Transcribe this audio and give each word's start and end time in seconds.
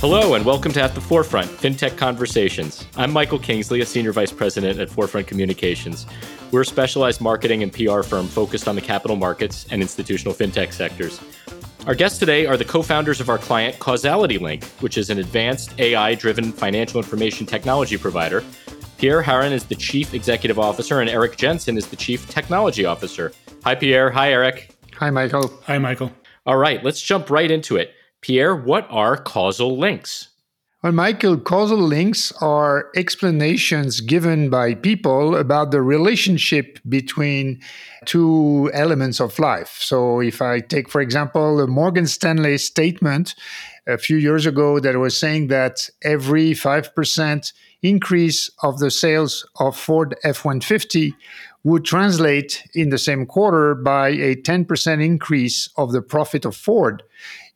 Hello, 0.00 0.34
and 0.34 0.44
welcome 0.44 0.72
to 0.72 0.82
At 0.82 0.96
the 0.96 1.00
Forefront 1.00 1.48
FinTech 1.48 1.96
Conversations. 1.96 2.84
I'm 2.96 3.12
Michael 3.12 3.38
Kingsley, 3.38 3.82
a 3.82 3.86
Senior 3.86 4.10
Vice 4.10 4.32
President 4.32 4.80
at 4.80 4.90
Forefront 4.90 5.28
Communications. 5.28 6.06
We're 6.50 6.62
a 6.62 6.66
specialized 6.66 7.20
marketing 7.20 7.62
and 7.62 7.72
PR 7.72 8.02
firm 8.02 8.26
focused 8.26 8.66
on 8.66 8.74
the 8.74 8.80
capital 8.80 9.16
markets 9.16 9.64
and 9.70 9.80
institutional 9.80 10.34
FinTech 10.34 10.72
sectors. 10.72 11.20
Our 11.86 11.94
guests 11.94 12.18
today 12.18 12.44
are 12.44 12.56
the 12.56 12.64
co 12.64 12.82
founders 12.82 13.20
of 13.20 13.28
our 13.28 13.38
client, 13.38 13.78
Causality 13.78 14.38
Link, 14.38 14.64
which 14.80 14.98
is 14.98 15.08
an 15.08 15.20
advanced 15.20 15.78
AI 15.78 16.16
driven 16.16 16.50
financial 16.50 17.00
information 17.00 17.46
technology 17.46 17.96
provider. 17.96 18.42
Pierre 19.02 19.20
Haren 19.20 19.50
is 19.50 19.64
the 19.64 19.74
Chief 19.74 20.14
Executive 20.14 20.60
Officer, 20.60 21.00
and 21.00 21.10
Eric 21.10 21.36
Jensen 21.36 21.76
is 21.76 21.88
the 21.88 21.96
Chief 21.96 22.28
Technology 22.28 22.84
Officer. 22.84 23.32
Hi, 23.64 23.74
Pierre. 23.74 24.12
Hi, 24.12 24.30
Eric. 24.30 24.76
Hi, 24.94 25.10
Michael. 25.10 25.52
Hi, 25.64 25.76
Michael. 25.78 26.12
All 26.46 26.56
right, 26.56 26.84
let's 26.84 27.02
jump 27.02 27.28
right 27.28 27.50
into 27.50 27.74
it. 27.74 27.90
Pierre, 28.20 28.54
what 28.54 28.86
are 28.90 29.16
causal 29.16 29.76
links? 29.76 30.28
Well, 30.84 30.92
Michael, 30.92 31.36
causal 31.36 31.78
links 31.78 32.30
are 32.40 32.90
explanations 32.94 34.00
given 34.00 34.50
by 34.50 34.74
people 34.74 35.34
about 35.34 35.72
the 35.72 35.82
relationship 35.82 36.78
between 36.88 37.60
two 38.04 38.70
elements 38.72 39.20
of 39.20 39.36
life. 39.40 39.78
So, 39.80 40.20
if 40.20 40.40
I 40.40 40.60
take, 40.60 40.88
for 40.88 41.00
example, 41.00 41.60
a 41.60 41.66
Morgan 41.66 42.06
Stanley 42.06 42.56
statement 42.56 43.34
a 43.86 43.98
few 43.98 44.16
years 44.16 44.46
ago 44.46 44.78
that 44.80 44.96
was 44.96 45.16
saying 45.16 45.48
that 45.48 45.88
every 46.02 46.52
5% 46.52 47.52
increase 47.82 48.50
of 48.62 48.78
the 48.78 48.90
sales 48.90 49.46
of 49.58 49.76
Ford 49.76 50.14
F 50.22 50.44
150 50.44 51.14
would 51.64 51.84
translate 51.84 52.62
in 52.74 52.90
the 52.90 52.98
same 52.98 53.26
quarter 53.26 53.74
by 53.74 54.08
a 54.08 54.34
10% 54.36 55.04
increase 55.04 55.68
of 55.76 55.92
the 55.92 56.02
profit 56.02 56.44
of 56.44 56.56
Ford 56.56 57.02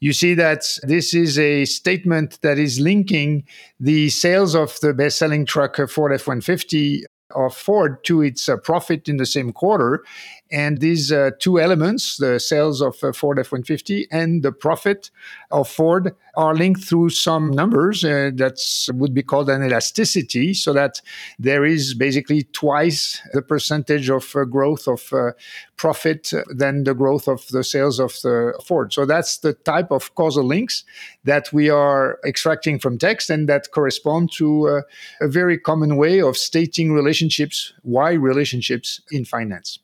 you 0.00 0.12
see 0.12 0.34
that 0.34 0.64
this 0.82 1.14
is 1.14 1.38
a 1.38 1.64
statement 1.64 2.38
that 2.42 2.58
is 2.58 2.78
linking 2.78 3.44
the 3.80 4.10
sales 4.10 4.54
of 4.54 4.78
the 4.80 4.92
best 4.92 5.18
selling 5.18 5.46
truck 5.46 5.76
Ford 5.88 6.12
F 6.12 6.26
150 6.26 7.04
of 7.34 7.56
Ford 7.56 8.04
to 8.04 8.22
its 8.22 8.48
uh, 8.48 8.56
profit 8.56 9.08
in 9.08 9.16
the 9.16 9.26
same 9.26 9.52
quarter. 9.52 10.04
And 10.50 10.78
these 10.78 11.10
uh, 11.10 11.30
two 11.40 11.60
elements, 11.60 12.18
the 12.18 12.38
sales 12.38 12.80
of 12.80 13.02
uh, 13.02 13.12
Ford 13.12 13.38
F 13.38 13.50
150 13.50 14.06
and 14.12 14.42
the 14.42 14.52
profit 14.52 15.10
of 15.50 15.68
Ford, 15.68 16.14
are 16.36 16.54
linked 16.54 16.84
through 16.84 17.10
some 17.10 17.50
numbers 17.50 18.04
uh, 18.04 18.30
that 18.34 18.60
would 18.92 19.14
be 19.14 19.22
called 19.22 19.48
an 19.48 19.64
elasticity, 19.64 20.54
so 20.54 20.72
that 20.72 21.00
there 21.38 21.64
is 21.64 21.94
basically 21.94 22.44
twice 22.52 23.20
the 23.32 23.42
percentage 23.42 24.08
of 24.08 24.36
uh, 24.36 24.44
growth 24.44 24.86
of 24.86 25.12
uh, 25.12 25.32
profit 25.76 26.30
than 26.48 26.84
the 26.84 26.94
growth 26.94 27.26
of 27.26 27.46
the 27.48 27.64
sales 27.64 27.98
of 27.98 28.12
the 28.22 28.52
Ford. 28.64 28.92
So 28.92 29.04
that's 29.04 29.38
the 29.38 29.54
type 29.54 29.90
of 29.90 30.14
causal 30.14 30.44
links 30.44 30.84
that 31.24 31.52
we 31.52 31.70
are 31.70 32.18
extracting 32.24 32.78
from 32.78 32.98
text 32.98 33.30
and 33.30 33.48
that 33.48 33.72
correspond 33.72 34.30
to 34.32 34.68
uh, 34.68 34.80
a 35.20 35.28
very 35.28 35.58
common 35.58 35.96
way 35.96 36.20
of 36.20 36.36
stating 36.36 36.92
relationships, 36.92 37.72
why 37.82 38.12
relationships 38.12 39.00
in 39.10 39.24
finance. 39.24 39.80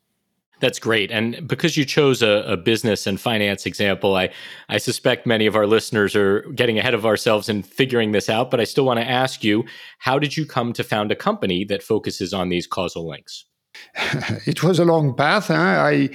That's 0.63 0.79
great. 0.79 1.11
And 1.11 1.49
because 1.49 1.77
you 1.77 1.85
chose 1.85 2.23
a, 2.23 2.45
a, 2.47 2.57
business 2.57 3.09
and 3.09 3.21
finance 3.21 3.67
example, 3.67 4.15
I, 4.15 4.31
I 4.69 4.79
suspect 4.79 5.27
many 5.27 5.47
of 5.47 5.57
our 5.57 5.67
listeners 5.67 6.15
are 6.15 6.43
getting 6.55 6.79
ahead 6.79 6.95
of 6.95 7.05
ourselves 7.05 7.49
and 7.49 7.67
figuring 7.67 8.13
this 8.13 8.31
out. 8.31 8.49
But 8.49 8.61
I 8.61 8.65
still 8.65 8.85
want 8.85 9.01
to 9.01 9.11
ask 9.11 9.43
you 9.43 9.65
how 9.99 10.21
did 10.21 10.37
you 10.37 10.47
come 10.47 10.73
to 10.75 10.85
found 10.85 11.11
a 11.11 11.17
company 11.17 11.65
that 11.65 11.83
focuses 11.83 12.33
on 12.33 12.49
these 12.49 12.69
causal 12.69 13.09
links? 13.09 13.45
it 14.47 14.63
was 14.63 14.79
a 14.79 14.85
long 14.85 15.15
path. 15.15 15.49
Huh? 15.49 15.55
I, 15.55 16.11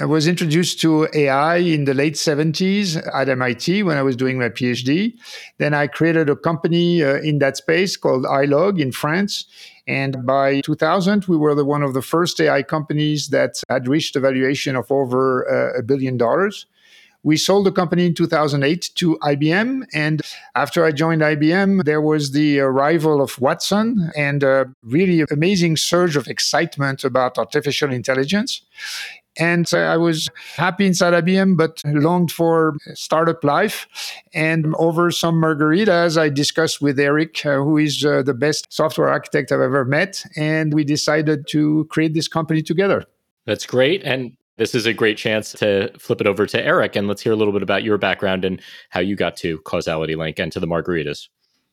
I, 0.00 0.04
was 0.04 0.26
introduced 0.26 0.80
to 0.80 1.06
AI 1.14 1.58
in 1.58 1.84
the 1.84 1.94
late 1.94 2.14
70s 2.14 3.00
at 3.14 3.28
MIT 3.28 3.84
when 3.84 3.96
I 3.96 4.02
was 4.02 4.16
doing 4.16 4.36
my 4.36 4.48
PhD. 4.48 5.12
Then 5.58 5.74
I 5.74 5.86
created 5.86 6.28
a 6.28 6.34
company 6.34 7.04
uh, 7.04 7.20
in 7.20 7.38
that 7.38 7.56
space 7.56 7.96
called 7.96 8.24
iLog 8.24 8.80
in 8.80 8.90
France. 8.90 9.46
And 9.86 10.24
by 10.24 10.60
2000, 10.60 11.26
we 11.26 11.36
were 11.36 11.54
the 11.54 11.64
one 11.64 11.82
of 11.82 11.94
the 11.94 12.02
first 12.02 12.40
AI 12.40 12.62
companies 12.62 13.28
that 13.28 13.62
had 13.68 13.88
reached 13.88 14.16
a 14.16 14.20
valuation 14.20 14.76
of 14.76 14.90
over 14.90 15.48
uh, 15.48 15.78
a 15.78 15.82
billion 15.82 16.16
dollars. 16.16 16.66
We 17.24 17.36
sold 17.36 17.66
the 17.66 17.72
company 17.72 18.06
in 18.06 18.14
2008 18.14 18.90
to 18.96 19.16
IBM. 19.18 19.84
And 19.94 20.22
after 20.56 20.84
I 20.84 20.90
joined 20.90 21.22
IBM, 21.22 21.84
there 21.84 22.00
was 22.00 22.32
the 22.32 22.58
arrival 22.58 23.22
of 23.22 23.40
Watson 23.40 24.10
and 24.16 24.42
a 24.42 24.72
really 24.82 25.24
amazing 25.30 25.76
surge 25.76 26.16
of 26.16 26.26
excitement 26.26 27.04
about 27.04 27.38
artificial 27.38 27.92
intelligence. 27.92 28.62
And 29.38 29.66
I 29.72 29.96
was 29.96 30.28
happy 30.56 30.86
inside 30.86 31.24
IBM, 31.24 31.56
but 31.56 31.80
longed 31.84 32.30
for 32.30 32.74
startup 32.94 33.42
life. 33.44 33.86
And 34.34 34.74
over 34.76 35.10
some 35.10 35.40
margaritas, 35.40 36.20
I 36.20 36.28
discussed 36.28 36.82
with 36.82 36.98
Eric, 37.00 37.44
uh, 37.46 37.56
who 37.56 37.78
is 37.78 38.04
uh, 38.04 38.22
the 38.22 38.34
best 38.34 38.66
software 38.70 39.08
architect 39.08 39.50
I've 39.50 39.60
ever 39.60 39.84
met. 39.84 40.22
And 40.36 40.74
we 40.74 40.84
decided 40.84 41.46
to 41.48 41.86
create 41.90 42.14
this 42.14 42.28
company 42.28 42.62
together. 42.62 43.04
That's 43.46 43.66
great. 43.66 44.02
And 44.04 44.36
this 44.58 44.74
is 44.74 44.86
a 44.86 44.92
great 44.92 45.16
chance 45.16 45.52
to 45.52 45.90
flip 45.98 46.20
it 46.20 46.26
over 46.26 46.46
to 46.46 46.62
Eric 46.64 46.94
and 46.94 47.08
let's 47.08 47.22
hear 47.22 47.32
a 47.32 47.36
little 47.36 47.52
bit 47.52 47.62
about 47.62 47.82
your 47.82 47.98
background 47.98 48.44
and 48.44 48.60
how 48.90 49.00
you 49.00 49.16
got 49.16 49.36
to 49.38 49.58
Causality 49.60 50.14
Link 50.14 50.38
and 50.38 50.52
to 50.52 50.60
the 50.60 50.66
margaritas. 50.66 51.28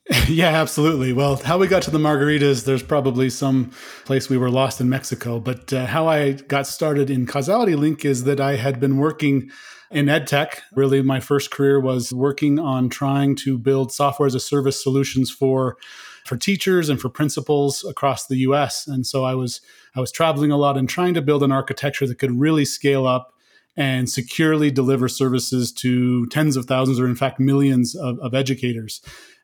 yeah, 0.27 0.47
absolutely. 0.47 1.13
Well, 1.13 1.35
how 1.35 1.59
we 1.59 1.67
got 1.67 1.83
to 1.83 1.91
the 1.91 1.99
margaritas, 1.99 2.65
there's 2.65 2.81
probably 2.81 3.29
some 3.29 3.71
place 4.05 4.27
we 4.27 4.37
were 4.37 4.49
lost 4.49 4.81
in 4.81 4.89
Mexico. 4.89 5.39
But 5.39 5.71
uh, 5.71 5.85
how 5.85 6.07
I 6.07 6.31
got 6.31 6.65
started 6.65 7.11
in 7.11 7.27
Causality 7.27 7.75
Link 7.75 8.03
is 8.03 8.23
that 8.23 8.39
I 8.39 8.55
had 8.55 8.79
been 8.79 8.97
working 8.97 9.51
in 9.91 10.07
edtech. 10.07 10.61
Really, 10.73 11.03
my 11.03 11.19
first 11.19 11.51
career 11.51 11.79
was 11.79 12.11
working 12.11 12.57
on 12.57 12.89
trying 12.89 13.35
to 13.37 13.59
build 13.59 13.91
software 13.91 14.25
as 14.25 14.33
a 14.33 14.39
service 14.39 14.81
solutions 14.81 15.29
for 15.29 15.77
for 16.25 16.37
teachers 16.37 16.89
and 16.89 16.99
for 16.99 17.09
principals 17.09 17.83
across 17.85 18.27
the 18.27 18.37
US. 18.37 18.87
And 18.87 19.05
so 19.05 19.23
I 19.23 19.35
was 19.35 19.61
I 19.95 19.99
was 19.99 20.11
traveling 20.11 20.51
a 20.51 20.57
lot 20.57 20.75
and 20.75 20.89
trying 20.89 21.13
to 21.15 21.21
build 21.21 21.43
an 21.43 21.51
architecture 21.51 22.07
that 22.07 22.17
could 22.17 22.39
really 22.39 22.65
scale 22.65 23.05
up 23.05 23.33
and 23.77 24.09
securely 24.09 24.71
deliver 24.71 25.07
services 25.07 25.71
to 25.71 26.25
tens 26.27 26.57
of 26.57 26.65
thousands 26.65 26.99
or 26.99 27.05
in 27.05 27.15
fact 27.15 27.39
millions 27.39 27.95
of, 27.95 28.19
of 28.19 28.33
educators. 28.33 29.01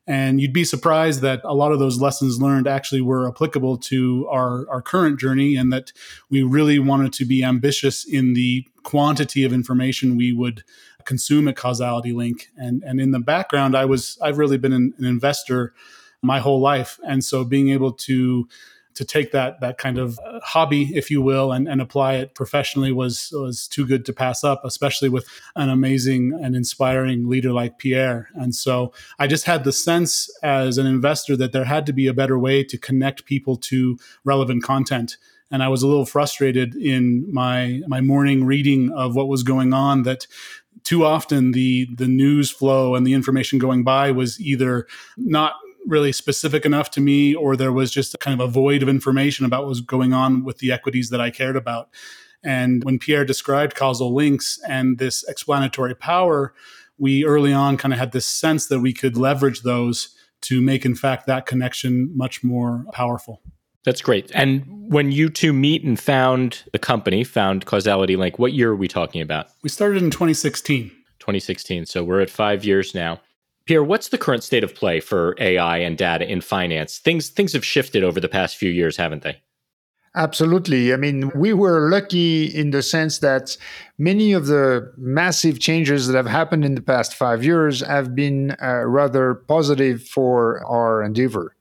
And 0.07 0.39
you'd 0.39 0.53
be 0.53 0.63
surprised 0.63 1.21
that 1.21 1.41
a 1.43 1.55
lot 1.55 1.71
of 1.71 1.79
those 1.79 1.99
lessons 1.99 2.39
learned 2.39 2.67
actually 2.67 3.01
were 3.01 3.27
applicable 3.27 3.77
to 3.77 4.27
our, 4.29 4.69
our 4.69 4.81
current 4.81 5.19
journey, 5.19 5.55
and 5.55 5.73
that 5.73 5.91
we 6.29 6.43
really 6.43 6.77
wanted 6.77 7.11
to 7.13 7.25
be 7.25 7.43
ambitious 7.43 8.05
in 8.05 8.33
the 8.33 8.67
quantity 8.83 9.43
of 9.43 9.51
information 9.51 10.15
we 10.15 10.31
would 10.31 10.63
consume 11.05 11.47
at 11.47 11.55
Causality 11.55 12.13
Link. 12.13 12.49
And, 12.55 12.83
and 12.83 12.99
in 12.99 13.11
the 13.11 13.19
background, 13.19 13.75
I 13.75 13.85
was 13.85 14.17
I've 14.21 14.37
really 14.37 14.57
been 14.57 14.73
an, 14.73 14.93
an 14.97 15.05
investor 15.05 15.73
my 16.21 16.39
whole 16.39 16.59
life. 16.59 16.99
And 17.07 17.23
so 17.23 17.43
being 17.43 17.69
able 17.69 17.91
to 17.91 18.47
to 18.95 19.05
take 19.05 19.31
that 19.31 19.59
that 19.59 19.77
kind 19.77 19.97
of 19.97 20.19
uh, 20.25 20.39
hobby, 20.41 20.95
if 20.95 21.11
you 21.11 21.21
will, 21.21 21.51
and, 21.51 21.67
and 21.67 21.81
apply 21.81 22.15
it 22.15 22.33
professionally 22.33 22.91
was 22.91 23.29
was 23.33 23.67
too 23.67 23.85
good 23.85 24.05
to 24.05 24.13
pass 24.13 24.43
up, 24.43 24.61
especially 24.63 25.09
with 25.09 25.27
an 25.55 25.69
amazing 25.69 26.37
and 26.41 26.55
inspiring 26.55 27.27
leader 27.27 27.51
like 27.51 27.77
Pierre. 27.77 28.29
And 28.35 28.55
so 28.55 28.93
I 29.19 29.27
just 29.27 29.45
had 29.45 29.63
the 29.63 29.73
sense 29.73 30.29
as 30.41 30.77
an 30.77 30.87
investor 30.87 31.35
that 31.37 31.51
there 31.51 31.65
had 31.65 31.85
to 31.85 31.93
be 31.93 32.07
a 32.07 32.13
better 32.13 32.39
way 32.39 32.63
to 32.63 32.77
connect 32.77 33.25
people 33.25 33.57
to 33.57 33.97
relevant 34.23 34.63
content. 34.63 35.17
And 35.51 35.61
I 35.61 35.67
was 35.67 35.83
a 35.83 35.87
little 35.87 36.05
frustrated 36.05 36.75
in 36.75 37.31
my 37.31 37.81
my 37.87 38.01
morning 38.01 38.45
reading 38.45 38.91
of 38.91 39.15
what 39.15 39.27
was 39.27 39.43
going 39.43 39.73
on 39.73 40.03
that 40.03 40.25
too 40.83 41.03
often 41.03 41.51
the 41.51 41.87
the 41.93 42.07
news 42.07 42.49
flow 42.49 42.95
and 42.95 43.05
the 43.05 43.13
information 43.13 43.59
going 43.59 43.83
by 43.83 44.11
was 44.11 44.39
either 44.39 44.87
not 45.17 45.55
really 45.87 46.11
specific 46.11 46.65
enough 46.65 46.91
to 46.91 47.01
me, 47.01 47.35
or 47.35 47.55
there 47.55 47.71
was 47.71 47.91
just 47.91 48.19
kind 48.19 48.39
of 48.39 48.47
a 48.47 48.51
void 48.51 48.83
of 48.83 48.89
information 48.89 49.45
about 49.45 49.61
what 49.61 49.69
was 49.69 49.81
going 49.81 50.13
on 50.13 50.43
with 50.43 50.59
the 50.59 50.71
equities 50.71 51.09
that 51.09 51.21
I 51.21 51.29
cared 51.29 51.55
about. 51.55 51.89
And 52.43 52.83
when 52.83 52.99
Pierre 52.99 53.25
described 53.25 53.75
causal 53.75 54.13
links 54.13 54.59
and 54.67 54.97
this 54.97 55.23
explanatory 55.27 55.95
power, 55.95 56.53
we 56.97 57.25
early 57.25 57.51
on 57.51 57.77
kind 57.77 57.93
of 57.93 57.99
had 57.99 58.11
this 58.11 58.27
sense 58.27 58.67
that 58.67 58.79
we 58.79 58.93
could 58.93 59.17
leverage 59.17 59.61
those 59.61 60.15
to 60.41 60.61
make, 60.61 60.85
in 60.85 60.95
fact, 60.95 61.25
that 61.27 61.45
connection 61.45 62.15
much 62.15 62.43
more 62.43 62.85
powerful. 62.93 63.41
That's 63.83 64.01
great. 64.01 64.31
And 64.33 64.63
when 64.91 65.11
you 65.11 65.29
two 65.29 65.53
meet 65.53 65.83
and 65.83 65.99
found 65.99 66.63
the 66.71 66.79
company, 66.79 67.23
found 67.23 67.65
Causality 67.65 68.15
Link, 68.15 68.39
what 68.39 68.53
year 68.53 68.71
are 68.71 68.75
we 68.75 68.87
talking 68.87 69.21
about? 69.21 69.47
We 69.61 69.69
started 69.69 70.01
in 70.01 70.09
2016. 70.09 70.89
2016. 71.19 71.85
So 71.85 72.03
we're 72.03 72.21
at 72.21 72.29
five 72.29 72.63
years 72.63 72.93
now. 72.93 73.21
Pierre, 73.65 73.83
what's 73.83 74.09
the 74.09 74.17
current 74.17 74.43
state 74.43 74.63
of 74.63 74.75
play 74.75 74.99
for 74.99 75.35
AI 75.39 75.77
and 75.79 75.97
data 75.97 76.29
in 76.29 76.41
finance? 76.41 76.99
Things 76.99 77.29
things 77.29 77.53
have 77.53 77.65
shifted 77.65 78.03
over 78.03 78.19
the 78.19 78.29
past 78.29 78.57
few 78.57 78.69
years, 78.69 78.97
haven't 78.97 79.23
they? 79.23 79.41
Absolutely. 80.15 80.93
I 80.93 80.97
mean, 80.97 81.29
we 81.35 81.51
were 81.51 81.89
lucky 81.89 82.45
in 82.45 82.71
the 82.71 82.81
sense 82.81 83.19
that 83.19 83.57
many 83.97 84.31
of 84.31 84.45
the 84.45 84.93
massive 84.95 85.59
changes 85.59 86.07
that 86.07 86.15
have 86.15 86.27
happened 86.27 86.63
in 86.63 86.75
the 86.75 86.81
past 86.81 87.13
five 87.13 87.43
years 87.43 87.81
have 87.81 88.15
been 88.15 88.55
uh, 88.61 88.85
rather 88.85 89.33
positive 89.33 90.01
for 90.03 90.63
our 90.65 91.03
endeavor. 91.03 91.55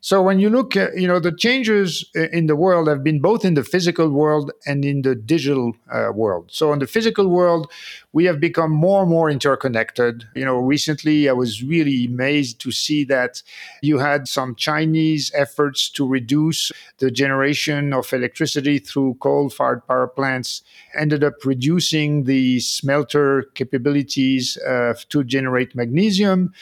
So 0.00 0.20
when 0.20 0.40
you 0.40 0.50
look 0.50 0.76
at, 0.76 0.98
you 0.98 1.06
know, 1.06 1.20
the 1.20 1.30
changes 1.30 2.10
in 2.14 2.46
the 2.46 2.56
world 2.56 2.88
have 2.88 3.04
been 3.04 3.20
both 3.20 3.44
in 3.44 3.54
the 3.54 3.62
physical 3.62 4.08
world 4.08 4.50
and 4.66 4.84
in 4.84 5.02
the 5.02 5.14
digital 5.14 5.72
uh, 5.92 6.10
world. 6.12 6.50
So 6.50 6.72
in 6.72 6.80
the 6.80 6.88
physical 6.88 7.28
world, 7.28 7.70
we 8.12 8.24
have 8.24 8.40
become 8.40 8.70
more 8.70 9.02
and 9.02 9.10
more 9.10 9.30
interconnected. 9.30 10.24
You 10.34 10.44
know, 10.44 10.58
recently 10.58 11.28
I 11.28 11.32
was 11.32 11.62
really 11.62 12.04
amazed 12.04 12.60
to 12.60 12.72
see 12.72 13.04
that 13.04 13.42
you 13.80 13.98
had 13.98 14.28
some 14.28 14.54
Chinese 14.54 15.30
efforts 15.34 15.88
to 15.90 16.06
reduce 16.06 16.70
the 16.98 17.10
generation 17.10 17.92
of 17.92 18.12
electricity 18.12 18.78
through 18.78 19.14
coal-fired 19.20 19.86
power 19.86 20.06
plants 20.06 20.62
ended 20.94 21.24
up 21.24 21.44
reducing 21.44 22.24
the 22.24 22.60
smelter 22.60 23.44
capabilities 23.54 24.56
uh, 24.58 24.94
to 25.08 25.24
generate 25.24 25.74
magnesium 25.74 26.52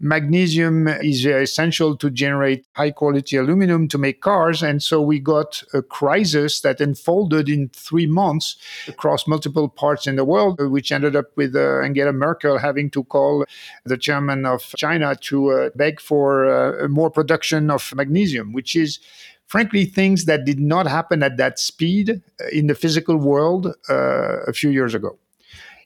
magnesium 0.00 0.88
is 0.88 1.26
essential 1.26 1.94
to 1.94 2.10
generate 2.10 2.66
high 2.72 2.90
quality 2.90 3.36
aluminum 3.36 3.86
to 3.88 3.98
make 3.98 4.22
cars. 4.22 4.62
And 4.62 4.82
so 4.82 5.00
we 5.00 5.20
got 5.20 5.62
a 5.74 5.82
crisis 5.82 6.62
that 6.62 6.80
unfolded 6.80 7.48
in 7.48 7.68
three 7.68 8.06
months 8.06 8.56
across 8.88 9.26
multiple 9.26 9.68
parts 9.68 10.06
in 10.06 10.16
the 10.16 10.24
world, 10.24 10.58
which 10.58 10.90
ended 11.00 11.16
up 11.16 11.36
with 11.36 11.56
uh, 11.56 11.80
Angela 11.80 12.12
Merkel 12.12 12.58
having 12.58 12.90
to 12.90 13.04
call 13.04 13.44
the 13.84 13.96
chairman 13.96 14.44
of 14.44 14.62
China 14.76 15.16
to 15.16 15.50
uh, 15.50 15.70
beg 15.74 16.00
for 16.00 16.26
uh, 16.46 16.88
more 16.88 17.10
production 17.10 17.70
of 17.70 17.94
magnesium, 17.94 18.52
which 18.52 18.76
is 18.76 19.00
frankly 19.46 19.84
things 19.84 20.26
that 20.26 20.44
did 20.44 20.60
not 20.60 20.86
happen 20.86 21.22
at 21.22 21.38
that 21.38 21.58
speed 21.58 22.20
in 22.52 22.66
the 22.66 22.74
physical 22.74 23.16
world 23.16 23.74
uh, 23.88 24.42
a 24.46 24.52
few 24.52 24.70
years 24.70 24.94
ago. 24.94 25.18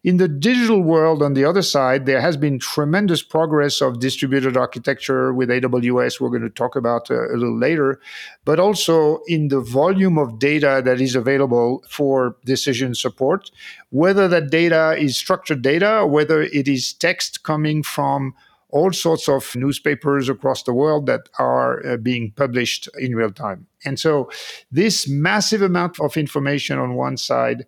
In 0.05 0.19
the 0.19 0.29
digital 0.29 0.83
world, 0.83 1.23
on 1.23 1.33
the 1.33 1.47
other 1.47 1.63
side, 1.63 2.05
there 2.05 2.21
has 2.21 2.37
been 2.37 2.59
tremendous 2.59 3.23
progress 3.23 3.81
of 3.81 4.01
distributed 4.01 4.55
architecture 4.55 5.33
with 5.33 5.49
AWS, 5.49 6.21
we're 6.21 6.29
going 6.29 6.43
to 6.43 6.51
talk 6.51 6.77
about 6.77 7.11
uh, 7.11 7.33
a 7.33 7.37
little 7.39 7.59
later, 7.59 7.99
but 8.45 8.61
also 8.61 9.21
in 9.27 9.49
the 9.49 9.61
volume 9.61 10.19
of 10.19 10.39
data 10.39 10.83
that 10.85 11.01
is 11.01 11.15
available 11.15 11.83
for 11.89 12.37
decision 12.45 12.95
support, 12.95 13.51
whether 13.89 14.29
that 14.29 14.51
data 14.51 14.95
is 14.99 15.17
structured 15.17 15.63
data, 15.63 16.07
whether 16.07 16.43
it 16.43 16.69
is 16.69 16.93
text 16.93 17.43
coming 17.43 17.83
from 17.83 18.35
all 18.69 18.93
sorts 18.93 19.27
of 19.27 19.57
newspapers 19.57 20.29
across 20.29 20.65
the 20.65 20.75
world 20.75 21.07
that 21.07 21.31
are 21.39 21.87
uh, 21.87 21.97
being 21.97 22.31
published 22.33 22.91
in 22.99 23.17
real 23.17 23.31
time. 23.31 23.67
And 23.87 23.99
so, 23.99 24.31
this 24.71 25.09
massive 25.09 25.63
amount 25.63 25.99
of 25.99 26.19
information 26.19 26.79
on 26.79 26.95
one 26.95 27.17
side 27.17 27.65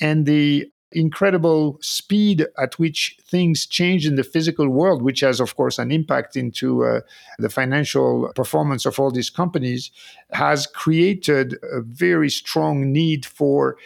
and 0.00 0.24
the 0.24 0.70
incredible 0.92 1.78
speed 1.80 2.46
at 2.58 2.78
which 2.78 3.16
things 3.24 3.66
change 3.66 4.06
in 4.06 4.16
the 4.16 4.24
physical 4.24 4.68
world, 4.68 5.02
which 5.02 5.20
has, 5.20 5.40
of 5.40 5.56
course, 5.56 5.78
an 5.78 5.90
impact 5.90 6.36
into 6.36 6.84
uh, 6.84 7.00
the 7.38 7.48
financial 7.48 8.32
performance 8.34 8.86
of 8.86 8.98
all 8.98 9.10
these 9.10 9.30
companies, 9.30 9.90
has 10.32 10.66
created 10.66 11.54
a 11.72 11.80
very 11.80 12.30
strong 12.30 12.92
need 12.92 13.24
for 13.24 13.76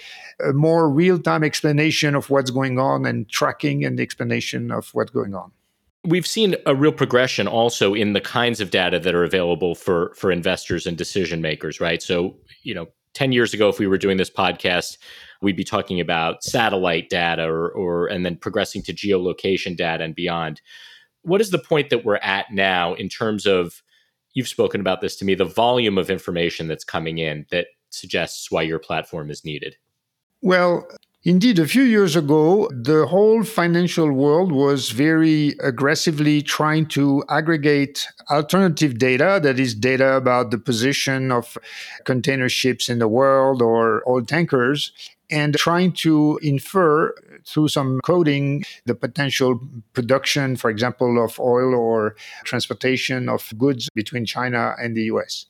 a 0.44 0.52
more 0.52 0.88
real 0.88 1.18
time 1.18 1.44
explanation 1.44 2.14
of 2.14 2.30
what's 2.30 2.50
going 2.50 2.78
on 2.78 3.06
and 3.06 3.28
tracking 3.28 3.84
and 3.84 4.00
explanation 4.00 4.70
of 4.70 4.90
what's 4.94 5.10
going 5.10 5.34
on. 5.34 5.52
We've 6.06 6.26
seen 6.26 6.54
a 6.66 6.74
real 6.74 6.92
progression 6.92 7.48
also 7.48 7.94
in 7.94 8.12
the 8.12 8.20
kinds 8.20 8.60
of 8.60 8.70
data 8.70 8.98
that 8.98 9.14
are 9.14 9.24
available 9.24 9.74
for 9.74 10.12
for 10.14 10.30
investors 10.30 10.86
and 10.86 10.98
decision 10.98 11.40
makers, 11.40 11.80
right? 11.80 12.02
So, 12.02 12.36
you 12.62 12.74
know, 12.74 12.88
10 13.14 13.32
years 13.32 13.54
ago 13.54 13.68
if 13.68 13.78
we 13.78 13.86
were 13.86 13.98
doing 13.98 14.16
this 14.16 14.30
podcast, 14.30 14.98
we'd 15.40 15.56
be 15.56 15.64
talking 15.64 16.00
about 16.00 16.42
satellite 16.44 17.08
data 17.08 17.44
or, 17.44 17.70
or 17.70 18.06
and 18.06 18.24
then 18.24 18.36
progressing 18.36 18.82
to 18.82 18.92
geolocation 18.92 19.76
data 19.76 20.04
and 20.04 20.14
beyond. 20.14 20.60
What 21.22 21.40
is 21.40 21.50
the 21.50 21.58
point 21.58 21.90
that 21.90 22.04
we're 22.04 22.16
at 22.16 22.52
now 22.52 22.94
in 22.94 23.08
terms 23.08 23.46
of 23.46 23.82
you've 24.34 24.48
spoken 24.48 24.80
about 24.80 25.00
this 25.00 25.16
to 25.16 25.24
me, 25.24 25.34
the 25.34 25.44
volume 25.44 25.96
of 25.96 26.10
information 26.10 26.68
that's 26.68 26.84
coming 26.84 27.18
in 27.18 27.46
that 27.50 27.68
suggests 27.90 28.50
why 28.50 28.62
your 28.62 28.78
platform 28.78 29.30
is 29.30 29.44
needed? 29.44 29.76
Well, 30.42 30.86
Indeed, 31.26 31.58
a 31.58 31.66
few 31.66 31.84
years 31.84 32.16
ago, 32.16 32.68
the 32.70 33.06
whole 33.06 33.44
financial 33.44 34.12
world 34.12 34.52
was 34.52 34.90
very 34.90 35.54
aggressively 35.60 36.42
trying 36.42 36.84
to 36.88 37.24
aggregate 37.30 38.06
alternative 38.30 38.98
data, 38.98 39.40
that 39.42 39.58
is, 39.58 39.74
data 39.74 40.16
about 40.16 40.50
the 40.50 40.58
position 40.58 41.32
of 41.32 41.56
container 42.04 42.50
ships 42.50 42.90
in 42.90 42.98
the 42.98 43.08
world 43.08 43.62
or 43.62 44.06
oil 44.06 44.22
tankers, 44.22 44.92
and 45.30 45.56
trying 45.56 45.92
to 45.92 46.38
infer 46.42 47.14
through 47.46 47.68
some 47.68 48.00
coding 48.04 48.62
the 48.84 48.94
potential 48.94 49.58
production, 49.94 50.56
for 50.56 50.68
example, 50.68 51.24
of 51.24 51.40
oil 51.40 51.74
or 51.74 52.16
transportation 52.44 53.30
of 53.30 53.50
goods 53.56 53.88
between 53.94 54.26
China 54.26 54.74
and 54.78 54.94
the 54.94 55.04
US. 55.04 55.46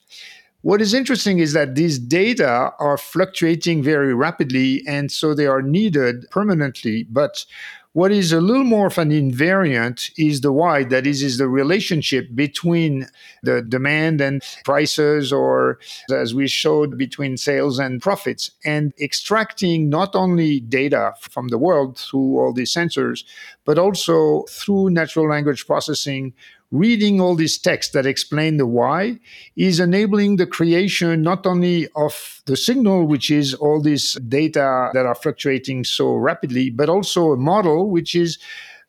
What 0.64 0.80
is 0.80 0.94
interesting 0.94 1.40
is 1.40 1.52
that 1.52 1.74
these 1.74 1.98
data 1.98 2.72
are 2.78 2.96
fluctuating 2.96 3.82
very 3.82 4.14
rapidly, 4.14 4.82
and 4.88 5.12
so 5.12 5.34
they 5.34 5.46
are 5.46 5.60
needed 5.60 6.24
permanently. 6.30 7.04
But 7.04 7.44
what 7.92 8.10
is 8.10 8.32
a 8.32 8.40
little 8.40 8.64
more 8.64 8.86
of 8.86 8.96
an 8.96 9.10
invariant 9.10 10.10
is 10.16 10.40
the 10.40 10.52
why, 10.52 10.84
that 10.84 11.06
is, 11.06 11.22
is 11.22 11.36
the 11.36 11.48
relationship 11.48 12.34
between 12.34 13.08
the 13.42 13.60
demand 13.60 14.22
and 14.22 14.42
prices, 14.64 15.34
or 15.34 15.80
as 16.10 16.34
we 16.34 16.48
showed, 16.48 16.96
between 16.96 17.36
sales 17.36 17.78
and 17.78 18.00
profits, 18.00 18.50
and 18.64 18.94
extracting 18.98 19.90
not 19.90 20.16
only 20.16 20.60
data 20.60 21.12
from 21.20 21.48
the 21.48 21.58
world 21.58 21.98
through 21.98 22.38
all 22.38 22.54
these 22.54 22.72
sensors, 22.72 23.22
but 23.66 23.78
also 23.78 24.44
through 24.48 24.88
natural 24.88 25.28
language 25.28 25.66
processing 25.66 26.32
reading 26.74 27.20
all 27.20 27.36
these 27.36 27.56
texts 27.56 27.92
that 27.92 28.04
explain 28.04 28.56
the 28.56 28.66
why 28.66 29.16
is 29.54 29.78
enabling 29.78 30.36
the 30.36 30.46
creation 30.46 31.22
not 31.22 31.46
only 31.46 31.86
of 31.94 32.42
the 32.46 32.56
signal, 32.56 33.06
which 33.06 33.30
is 33.30 33.54
all 33.54 33.80
this 33.80 34.14
data 34.14 34.90
that 34.92 35.06
are 35.06 35.14
fluctuating 35.14 35.84
so 35.84 36.16
rapidly, 36.16 36.70
but 36.70 36.88
also 36.88 37.30
a 37.30 37.36
model 37.36 37.88
which 37.88 38.16
is 38.16 38.38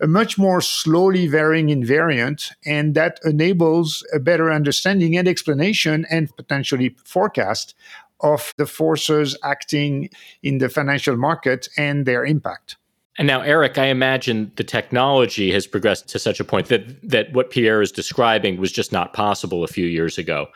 a 0.01 0.07
much 0.07 0.35
more 0.35 0.61
slowly 0.61 1.27
varying 1.27 1.67
invariant, 1.67 2.51
and 2.65 2.95
that 2.95 3.19
enables 3.23 4.03
a 4.11 4.19
better 4.19 4.51
understanding 4.51 5.15
and 5.15 5.27
explanation 5.27 6.07
and 6.09 6.35
potentially 6.35 6.95
forecast 7.05 7.75
of 8.21 8.51
the 8.57 8.65
forces 8.65 9.37
acting 9.43 10.09
in 10.41 10.57
the 10.57 10.69
financial 10.69 11.15
market 11.15 11.69
and 11.77 12.07
their 12.07 12.25
impact. 12.25 12.77
And 13.17 13.27
now, 13.27 13.41
Eric, 13.41 13.77
I 13.77 13.85
imagine 13.85 14.51
the 14.57 14.63
technology 14.63 15.51
has 15.51 15.67
progressed 15.67 16.09
to 16.09 16.19
such 16.19 16.39
a 16.39 16.43
point 16.43 16.67
that 16.67 17.09
that 17.09 17.31
what 17.33 17.49
Pierre 17.49 17.81
is 17.81 17.91
describing 17.91 18.57
was 18.57 18.71
just 18.71 18.91
not 18.91 19.13
possible 19.13 19.63
a 19.63 19.67
few 19.67 19.85
years 19.85 20.17
ago. 20.17 20.47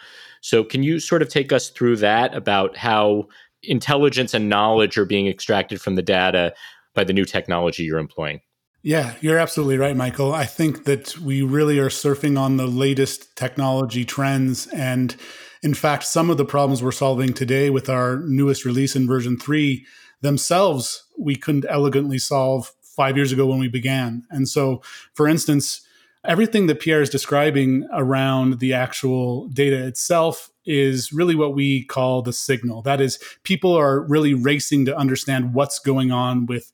So, 0.42 0.64
can 0.64 0.84
you 0.84 1.00
sort 1.00 1.22
of 1.22 1.30
take 1.30 1.54
us 1.54 1.70
through 1.70 1.98
that 1.98 2.36
about 2.36 2.76
how 2.76 3.28
intelligence 3.64 4.34
and 4.34 4.50
knowledge 4.50 4.98
are 4.98 5.06
being 5.06 5.28
extracted 5.28 5.82
from 5.82 5.96
the 5.96 6.02
data 6.02 6.54
by 6.94 7.04
the 7.04 7.14
new 7.14 7.26
technology 7.26 7.84
you're 7.84 7.98
employing? 7.98 8.42
Yeah, 8.82 9.16
you're 9.20 9.40
absolutely 9.40 9.78
right, 9.78 9.96
Michael. 9.96 10.34
I 10.34 10.46
think 10.46 10.86
that 10.86 11.18
we 11.18 11.42
really 11.42 11.80
are 11.80 11.90
surfing 11.90 12.40
on 12.40 12.58
the 12.58 12.68
latest 12.68 13.36
technology 13.36 14.06
trends. 14.06 14.68
And 14.68 15.16
in 15.62 15.74
fact, 15.74 16.06
some 16.06 16.30
of 16.30 16.38
the 16.38 16.46
problems 16.46 16.82
we're 16.82 16.92
solving 16.92 17.34
today 17.34 17.70
with 17.70 17.90
our 17.90 18.20
newest 18.20 18.64
release 18.64 18.96
in 18.96 19.06
version 19.06 19.38
3 19.38 19.86
themselves 20.22 21.06
we 21.18 21.36
couldn't 21.36 21.66
elegantly 21.70 22.18
solve 22.18 22.72
five 22.82 23.16
years 23.16 23.32
ago 23.32 23.46
when 23.46 23.60
we 23.60 23.68
began. 23.68 24.24
And 24.30 24.48
so, 24.48 24.82
for 25.14 25.28
instance, 25.28 25.82
everything 26.26 26.68
that 26.68 26.80
Pierre 26.80 27.02
is 27.02 27.10
describing 27.10 27.88
around 27.94 28.60
the 28.60 28.74
actual 28.74 29.48
data 29.48 29.86
itself 29.86 30.52
is 30.66 31.12
really 31.12 31.34
what 31.34 31.56
we 31.56 31.84
call 31.86 32.22
the 32.22 32.34
signal. 32.34 32.82
That 32.82 33.02
is, 33.02 33.18
people 33.44 33.74
are 33.74 34.02
really 34.02 34.34
racing 34.34 34.86
to 34.86 34.96
understand 34.96 35.54
what's 35.54 35.80
going 35.80 36.12
on 36.12 36.46
with 36.46 36.72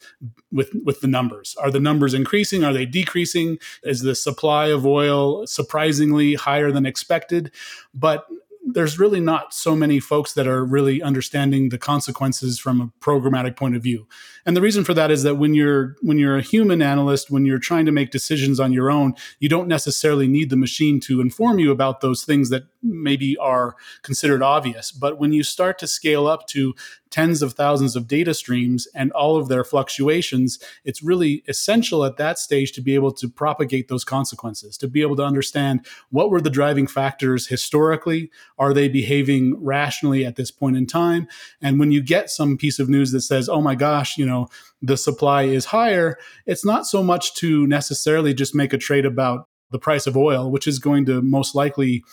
with 0.52 0.72
with 0.84 1.02
the 1.02 1.08
numbers. 1.08 1.56
Are 1.62 1.72
the 1.72 1.80
numbers 1.80 2.14
increasing? 2.14 2.64
Are 2.64 2.74
they 2.74 2.86
decreasing? 2.86 3.58
Is 3.84 4.02
the 4.02 4.16
supply 4.16 4.68
of 4.68 4.86
oil 4.86 5.48
surprisingly 5.48 6.34
higher 6.34 6.72
than 6.72 6.86
expected? 6.86 7.52
But 7.94 8.26
there's 8.76 9.00
really 9.00 9.22
not 9.22 9.54
so 9.54 9.74
many 9.74 10.02
folks 10.02 10.34
that 10.34 10.48
are 10.48 10.64
really 10.64 11.02
understanding 11.02 11.70
the 11.70 11.78
consequences 11.78 12.60
from 12.60 12.82
a 12.82 12.92
programmatic 13.04 13.56
point 13.56 13.74
of 13.74 13.82
view. 13.82 14.06
And 14.46 14.56
the 14.56 14.62
reason 14.62 14.84
for 14.84 14.94
that 14.94 15.10
is 15.10 15.24
that 15.24 15.36
when 15.36 15.54
you're 15.54 15.96
when 16.02 16.20
you're 16.20 16.38
a 16.38 16.42
human 16.42 16.82
analyst, 16.82 17.32
when 17.32 17.46
you're 17.46 17.58
trying 17.58 17.86
to 17.86 17.94
make 17.94 18.12
decisions 18.12 18.60
on 18.60 18.74
your 18.74 18.92
own, 18.92 19.16
you 19.40 19.48
don't 19.48 19.70
necessarily 19.70 20.28
need 20.28 20.50
the 20.50 20.58
machine 20.58 21.00
to 21.02 21.22
inform 21.22 21.58
you 21.58 21.72
about 21.72 22.02
those 22.02 22.26
things 22.26 22.50
that 22.50 22.66
maybe 22.86 23.38
are 23.38 23.76
considered 24.02 24.42
obvious. 24.42 24.92
But 24.92 25.20
when 25.20 25.34
you 25.34 25.44
start 25.44 25.80
to 25.80 25.88
scale 25.88 26.28
up 26.28 26.48
to 26.50 26.74
tens 27.10 27.42
of 27.42 27.54
thousands 27.54 27.96
of 27.96 28.08
data 28.08 28.34
streams 28.34 28.88
and 28.94 29.12
all 29.14 29.38
of 29.38 29.48
their 29.48 29.64
fluctuations, 29.64 30.60
it's 30.84 31.02
really 31.02 31.44
essential 31.48 32.04
at 32.04 32.18
that 32.18 32.38
stage 32.38 32.74
to 32.74 32.82
be 32.82 32.94
able 32.94 33.12
to 33.14 33.30
propagate 33.30 33.88
those 33.88 34.04
consequences, 34.04 34.78
to 34.78 34.88
be 34.88 35.02
able 35.02 35.16
to 35.16 35.24
understand 35.24 35.86
what 36.10 36.30
were 36.30 36.42
the 36.42 36.50
driving 36.50 36.88
factors 36.88 37.48
historically? 37.48 38.30
Are 38.58 38.74
they 38.74 38.90
behaving 38.90 39.56
rationally 39.64 40.26
at 40.26 40.36
this 40.36 40.52
point 40.52 40.76
in 40.76 40.88
time? 40.88 41.28
And 41.62 41.80
when 41.80 41.92
you 41.92 42.02
get 42.02 42.30
some 42.30 42.58
piece 42.58 42.80
of 42.80 42.90
news 42.90 43.12
that 43.12 43.22
says, 43.22 43.48
oh 43.48 43.62
my 43.62 43.76
gosh, 43.76 44.18
you 44.18 44.26
know, 44.26 44.50
the 44.82 44.98
supply 44.98 45.44
is 45.44 45.66
higher, 45.66 46.18
it's 46.46 46.66
not 46.66 46.86
so 46.86 47.02
much 47.02 47.34
to 47.36 47.66
necessarily 47.66 48.34
just 48.34 48.54
make 48.54 48.74
a 48.74 48.78
trade 48.78 49.06
about 49.06 49.48
the 49.72 49.80
price 49.80 50.06
of 50.06 50.16
oil, 50.18 50.52
which 50.52 50.68
is 50.68 50.80
going 50.80 51.06
to 51.06 51.22
most 51.22 51.56
likely 51.56 52.04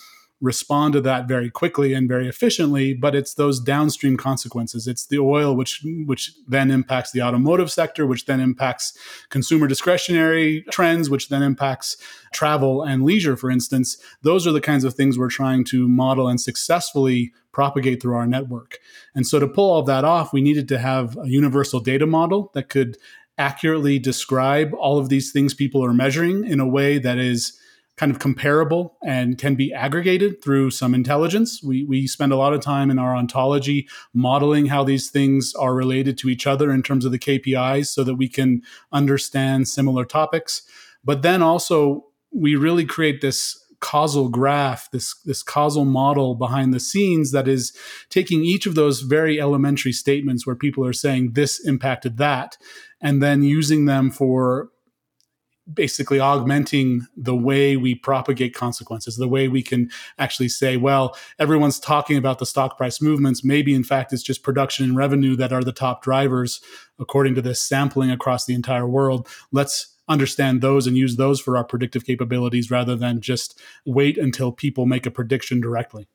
respond 0.42 0.92
to 0.92 1.00
that 1.00 1.28
very 1.28 1.48
quickly 1.48 1.94
and 1.94 2.08
very 2.08 2.28
efficiently 2.28 2.92
but 2.92 3.14
it's 3.14 3.34
those 3.34 3.60
downstream 3.60 4.16
consequences. 4.16 4.88
It's 4.88 5.06
the 5.06 5.20
oil 5.20 5.54
which 5.56 5.86
which 6.04 6.32
then 6.48 6.70
impacts 6.70 7.12
the 7.12 7.22
automotive 7.22 7.70
sector 7.70 8.06
which 8.06 8.26
then 8.26 8.40
impacts 8.40 8.92
consumer 9.30 9.68
discretionary 9.68 10.64
trends 10.70 11.08
which 11.08 11.28
then 11.28 11.42
impacts 11.42 11.96
travel 12.32 12.82
and 12.82 13.04
leisure 13.04 13.36
for 13.36 13.50
instance. 13.50 13.96
Those 14.22 14.46
are 14.46 14.52
the 14.52 14.60
kinds 14.60 14.82
of 14.82 14.94
things 14.94 15.16
we're 15.16 15.30
trying 15.30 15.64
to 15.66 15.88
model 15.88 16.26
and 16.28 16.40
successfully 16.40 17.32
propagate 17.52 18.02
through 18.02 18.16
our 18.16 18.26
network. 18.26 18.78
And 19.14 19.26
so 19.26 19.38
to 19.38 19.46
pull 19.46 19.70
all 19.70 19.78
of 19.78 19.86
that 19.86 20.04
off 20.04 20.32
we 20.32 20.42
needed 20.42 20.66
to 20.68 20.78
have 20.78 21.16
a 21.16 21.28
universal 21.28 21.78
data 21.78 22.06
model 22.06 22.50
that 22.54 22.68
could 22.68 22.98
accurately 23.38 23.98
describe 23.98 24.74
all 24.74 24.98
of 24.98 25.08
these 25.08 25.30
things 25.30 25.54
people 25.54 25.84
are 25.84 25.94
measuring 25.94 26.44
in 26.44 26.58
a 26.58 26.66
way 26.66 26.98
that 26.98 27.18
is 27.18 27.56
kind 28.02 28.10
of 28.10 28.18
comparable 28.18 28.96
and 29.06 29.38
can 29.38 29.54
be 29.54 29.72
aggregated 29.72 30.42
through 30.42 30.72
some 30.72 30.92
intelligence. 30.92 31.62
We, 31.62 31.84
we 31.84 32.08
spend 32.08 32.32
a 32.32 32.36
lot 32.36 32.52
of 32.52 32.60
time 32.60 32.90
in 32.90 32.98
our 32.98 33.14
ontology 33.14 33.86
modeling 34.12 34.66
how 34.66 34.82
these 34.82 35.08
things 35.08 35.54
are 35.54 35.72
related 35.72 36.18
to 36.18 36.28
each 36.28 36.44
other 36.44 36.72
in 36.72 36.82
terms 36.82 37.04
of 37.04 37.12
the 37.12 37.18
KPIs 37.20 37.86
so 37.86 38.02
that 38.02 38.16
we 38.16 38.28
can 38.28 38.62
understand 38.90 39.68
similar 39.68 40.04
topics. 40.04 40.62
But 41.04 41.22
then 41.22 41.42
also, 41.42 42.06
we 42.32 42.56
really 42.56 42.84
create 42.84 43.20
this 43.20 43.56
causal 43.78 44.28
graph, 44.28 44.90
this, 44.90 45.14
this 45.24 45.44
causal 45.44 45.84
model 45.84 46.34
behind 46.34 46.74
the 46.74 46.80
scenes 46.80 47.30
that 47.30 47.46
is 47.46 47.72
taking 48.10 48.42
each 48.42 48.66
of 48.66 48.74
those 48.74 49.02
very 49.02 49.40
elementary 49.40 49.92
statements 49.92 50.44
where 50.44 50.56
people 50.56 50.84
are 50.84 50.92
saying 50.92 51.34
this 51.34 51.64
impacted 51.64 52.16
that, 52.16 52.56
and 53.00 53.22
then 53.22 53.44
using 53.44 53.84
them 53.84 54.10
for 54.10 54.70
basically 55.72 56.18
augmenting 56.18 57.06
the 57.16 57.36
way 57.36 57.76
we 57.76 57.94
propagate 57.94 58.54
consequences, 58.54 59.16
the 59.16 59.28
way 59.28 59.48
we 59.48 59.62
can 59.62 59.90
actually 60.18 60.48
say, 60.48 60.76
well, 60.76 61.16
everyone's 61.38 61.78
talking 61.78 62.16
about 62.16 62.38
the 62.38 62.46
stock 62.46 62.76
price 62.76 63.00
movements. 63.00 63.44
Maybe, 63.44 63.74
in 63.74 63.84
fact, 63.84 64.12
it's 64.12 64.22
just 64.22 64.42
production 64.42 64.84
and 64.84 64.96
revenue 64.96 65.36
that 65.36 65.52
are 65.52 65.62
the 65.62 65.72
top 65.72 66.02
drivers 66.02 66.60
according 66.98 67.34
to 67.36 67.42
this 67.42 67.60
sampling 67.60 68.10
across 68.10 68.44
the 68.44 68.54
entire 68.54 68.86
world. 68.86 69.28
Let's 69.52 69.96
understand 70.08 70.60
those 70.60 70.86
and 70.86 70.96
use 70.96 71.16
those 71.16 71.40
for 71.40 71.56
our 71.56 71.64
predictive 71.64 72.04
capabilities 72.04 72.70
rather 72.70 72.96
than 72.96 73.20
just 73.20 73.60
wait 73.86 74.18
until 74.18 74.52
people 74.52 74.86
make 74.86 75.06
a 75.06 75.10
prediction 75.10 75.60
directly. 75.60 76.08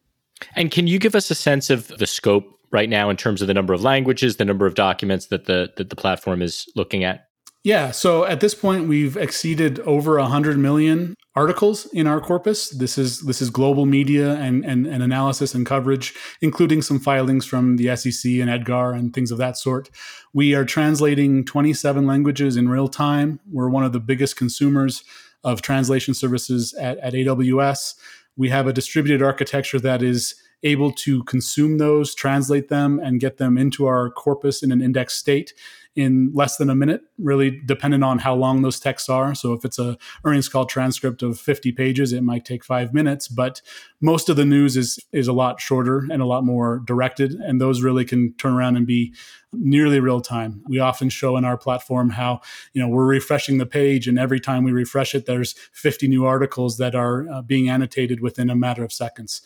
And 0.56 0.70
can 0.72 0.88
you 0.88 1.00
give 1.00 1.16
us 1.16 1.32
a 1.32 1.36
sense 1.36 1.70
of 1.70 1.88
the 1.88 2.06
scope 2.06 2.60
right 2.70 2.90
now 2.90 3.10
in 3.10 3.18
terms 3.18 3.42
of 3.42 3.48
the 3.48 3.54
number 3.54 3.74
of 3.74 3.82
languages, 3.82 4.38
the 4.38 4.46
number 4.46 4.66
of 4.66 4.76
documents 4.76 5.28
that 5.28 5.46
the 5.46 5.72
that 5.78 5.90
the 5.90 5.96
platform 5.96 6.42
is 6.42 6.70
looking 6.76 7.04
at? 7.04 7.27
Yeah, 7.68 7.92
so 7.92 8.24
at 8.24 8.40
this 8.40 8.56
point 8.56 8.88
we've 8.88 9.18
exceeded 9.18 9.82
over 9.82 10.18
100 10.20 10.58
million 10.58 11.16
articles 11.36 11.86
in 11.88 12.08
our 12.08 12.22
corpus. 12.22 12.70
This 12.70 12.98
is 12.98 13.24
this 13.24 13.42
is 13.42 13.50
global 13.50 13.86
media 13.86 14.36
and, 14.36 14.64
and, 14.64 14.88
and 14.88 15.04
analysis 15.04 15.54
and 15.54 15.66
coverage, 15.66 16.14
including 16.40 16.82
some 16.82 16.98
filings 16.98 17.46
from 17.46 17.76
the 17.76 17.94
SEC 17.98 18.32
and 18.40 18.50
EDGAR 18.50 18.94
and 18.94 19.14
things 19.14 19.32
of 19.32 19.38
that 19.40 19.58
sort. 19.58 19.90
We 20.32 20.56
are 20.56 20.64
translating 20.64 21.44
27 21.44 22.08
languages 22.08 22.56
in 22.56 22.70
real 22.70 22.88
time. 22.88 23.42
We're 23.52 23.68
one 23.68 23.84
of 23.84 23.92
the 23.92 24.00
biggest 24.00 24.38
consumers 24.38 25.04
of 25.44 25.62
translation 25.62 26.14
services 26.14 26.74
at, 26.76 26.98
at 27.00 27.12
AWS. 27.12 27.96
We 28.38 28.48
have 28.48 28.68
a 28.68 28.72
distributed 28.72 29.22
architecture 29.22 29.82
that 29.82 30.02
is 30.02 30.36
able 30.64 30.92
to 30.92 31.24
consume 31.26 31.80
those, 31.80 32.16
translate 32.16 32.70
them, 32.70 33.00
and 33.00 33.20
get 33.20 33.38
them 33.38 33.58
into 33.58 33.86
our 33.88 34.10
corpus 34.10 34.64
in 34.64 34.72
an 34.72 34.82
index 34.82 35.16
state 35.16 35.54
in 35.98 36.30
less 36.32 36.58
than 36.58 36.70
a 36.70 36.76
minute, 36.76 37.02
really 37.18 37.50
dependent 37.66 38.04
on 38.04 38.20
how 38.20 38.36
long 38.36 38.62
those 38.62 38.80
texts 38.80 39.10
are. 39.10 39.34
So 39.34 39.54
if 39.54 39.66
it's 39.66 39.80
a 39.80 39.98
earnings 40.24 40.48
call 40.48 40.66
transcript 40.66 41.24
of 41.24 41.40
50 41.40 41.72
pages, 41.72 42.14
it 42.14 42.22
might 42.22 42.46
take 42.46 42.64
five 42.64 42.94
minutes, 42.94 43.28
but 43.28 43.64
most 44.00 44.30
of 44.30 44.36
the 44.36 44.46
news 44.46 44.78
is 44.78 45.00
is 45.12 45.28
a 45.28 45.34
lot 45.34 45.60
shorter 45.60 46.06
and 46.12 46.22
a 46.22 46.26
lot 46.26 46.44
more 46.44 46.84
directed. 46.86 47.34
And 47.34 47.60
those 47.60 47.82
really 47.82 48.06
can 48.06 48.34
turn 48.34 48.54
around 48.54 48.78
and 48.78 48.86
be 48.86 49.16
nearly 49.52 50.00
real 50.00 50.22
time. 50.22 50.62
We 50.68 50.78
often 50.78 51.10
show 51.10 51.36
in 51.36 51.46
our 51.46 51.58
platform 51.58 52.12
how, 52.12 52.42
you 52.74 52.82
know, 52.82 52.88
we're 52.88 53.08
refreshing 53.08 53.58
the 53.58 53.66
page 53.66 54.08
and 54.08 54.20
every 54.20 54.40
time 54.40 54.64
we 54.64 54.72
refresh 54.72 55.16
it, 55.16 55.26
there's 55.26 55.54
50 55.74 56.08
new 56.08 56.26
articles 56.26 56.78
that 56.78 56.94
are 56.94 57.28
uh, 57.28 57.42
being 57.42 57.70
annotated 57.70 58.22
within 58.22 58.52
a 58.52 58.56
matter 58.56 58.84
of 58.84 58.94
seconds. 58.94 59.42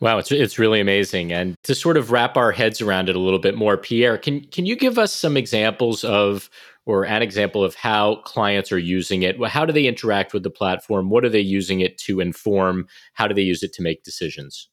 Wow, 0.00 0.18
it's 0.18 0.30
it's 0.30 0.58
really 0.58 0.80
amazing. 0.80 1.32
And 1.32 1.56
to 1.64 1.74
sort 1.74 1.96
of 1.96 2.10
wrap 2.10 2.36
our 2.36 2.52
heads 2.52 2.80
around 2.80 3.08
it 3.08 3.16
a 3.16 3.20
little 3.20 3.38
bit 3.38 3.56
more, 3.56 3.76
Pierre, 3.76 4.18
can 4.18 4.44
can 4.44 4.66
you 4.66 4.76
give 4.76 4.98
us 4.98 5.12
some 5.12 5.36
examples 5.36 6.04
of 6.04 6.50
or 6.86 7.04
an 7.04 7.22
example 7.22 7.62
of 7.62 7.74
how 7.74 8.16
clients 8.24 8.72
are 8.72 8.78
using 8.78 9.22
it? 9.22 9.42
How 9.46 9.64
do 9.64 9.72
they 9.72 9.86
interact 9.86 10.32
with 10.32 10.42
the 10.42 10.50
platform? 10.50 11.10
What 11.10 11.24
are 11.24 11.28
they 11.28 11.40
using 11.40 11.80
it 11.80 11.98
to 11.98 12.20
inform? 12.20 12.88
How 13.14 13.28
do 13.28 13.34
they 13.34 13.42
use 13.42 13.62
it 13.62 13.72
to 13.74 13.82
make 13.82 14.02
decisions? 14.02 14.68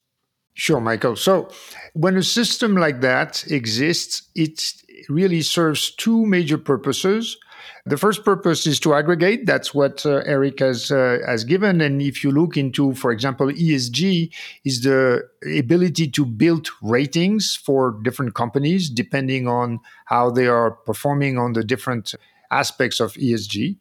Sure, 0.54 0.80
Michael. 0.80 1.14
So, 1.14 1.48
when 1.94 2.16
a 2.16 2.22
system 2.22 2.76
like 2.76 3.00
that 3.00 3.46
exists, 3.48 4.28
it 4.34 4.60
really 5.08 5.42
serves 5.42 5.94
two 5.94 6.26
major 6.26 6.58
purposes. 6.58 7.38
The 7.86 7.96
first 7.96 8.24
purpose 8.24 8.66
is 8.66 8.80
to 8.80 8.94
aggregate. 8.94 9.46
That's 9.46 9.74
what 9.74 10.04
uh, 10.04 10.22
Eric 10.26 10.60
has 10.60 10.90
uh, 10.90 11.18
has 11.26 11.44
given. 11.44 11.80
And 11.80 12.02
if 12.02 12.22
you 12.22 12.30
look 12.30 12.56
into, 12.56 12.94
for 12.94 13.10
example, 13.10 13.48
ESG, 13.48 14.32
is 14.64 14.82
the 14.82 15.24
ability 15.58 16.08
to 16.08 16.24
build 16.24 16.68
ratings 16.82 17.56
for 17.56 17.98
different 18.02 18.34
companies 18.34 18.90
depending 18.90 19.48
on 19.48 19.80
how 20.06 20.30
they 20.30 20.46
are 20.46 20.72
performing 20.72 21.38
on 21.38 21.52
the 21.52 21.64
different 21.64 22.14
aspects 22.50 23.00
of 23.00 23.12
ESG. 23.14 23.76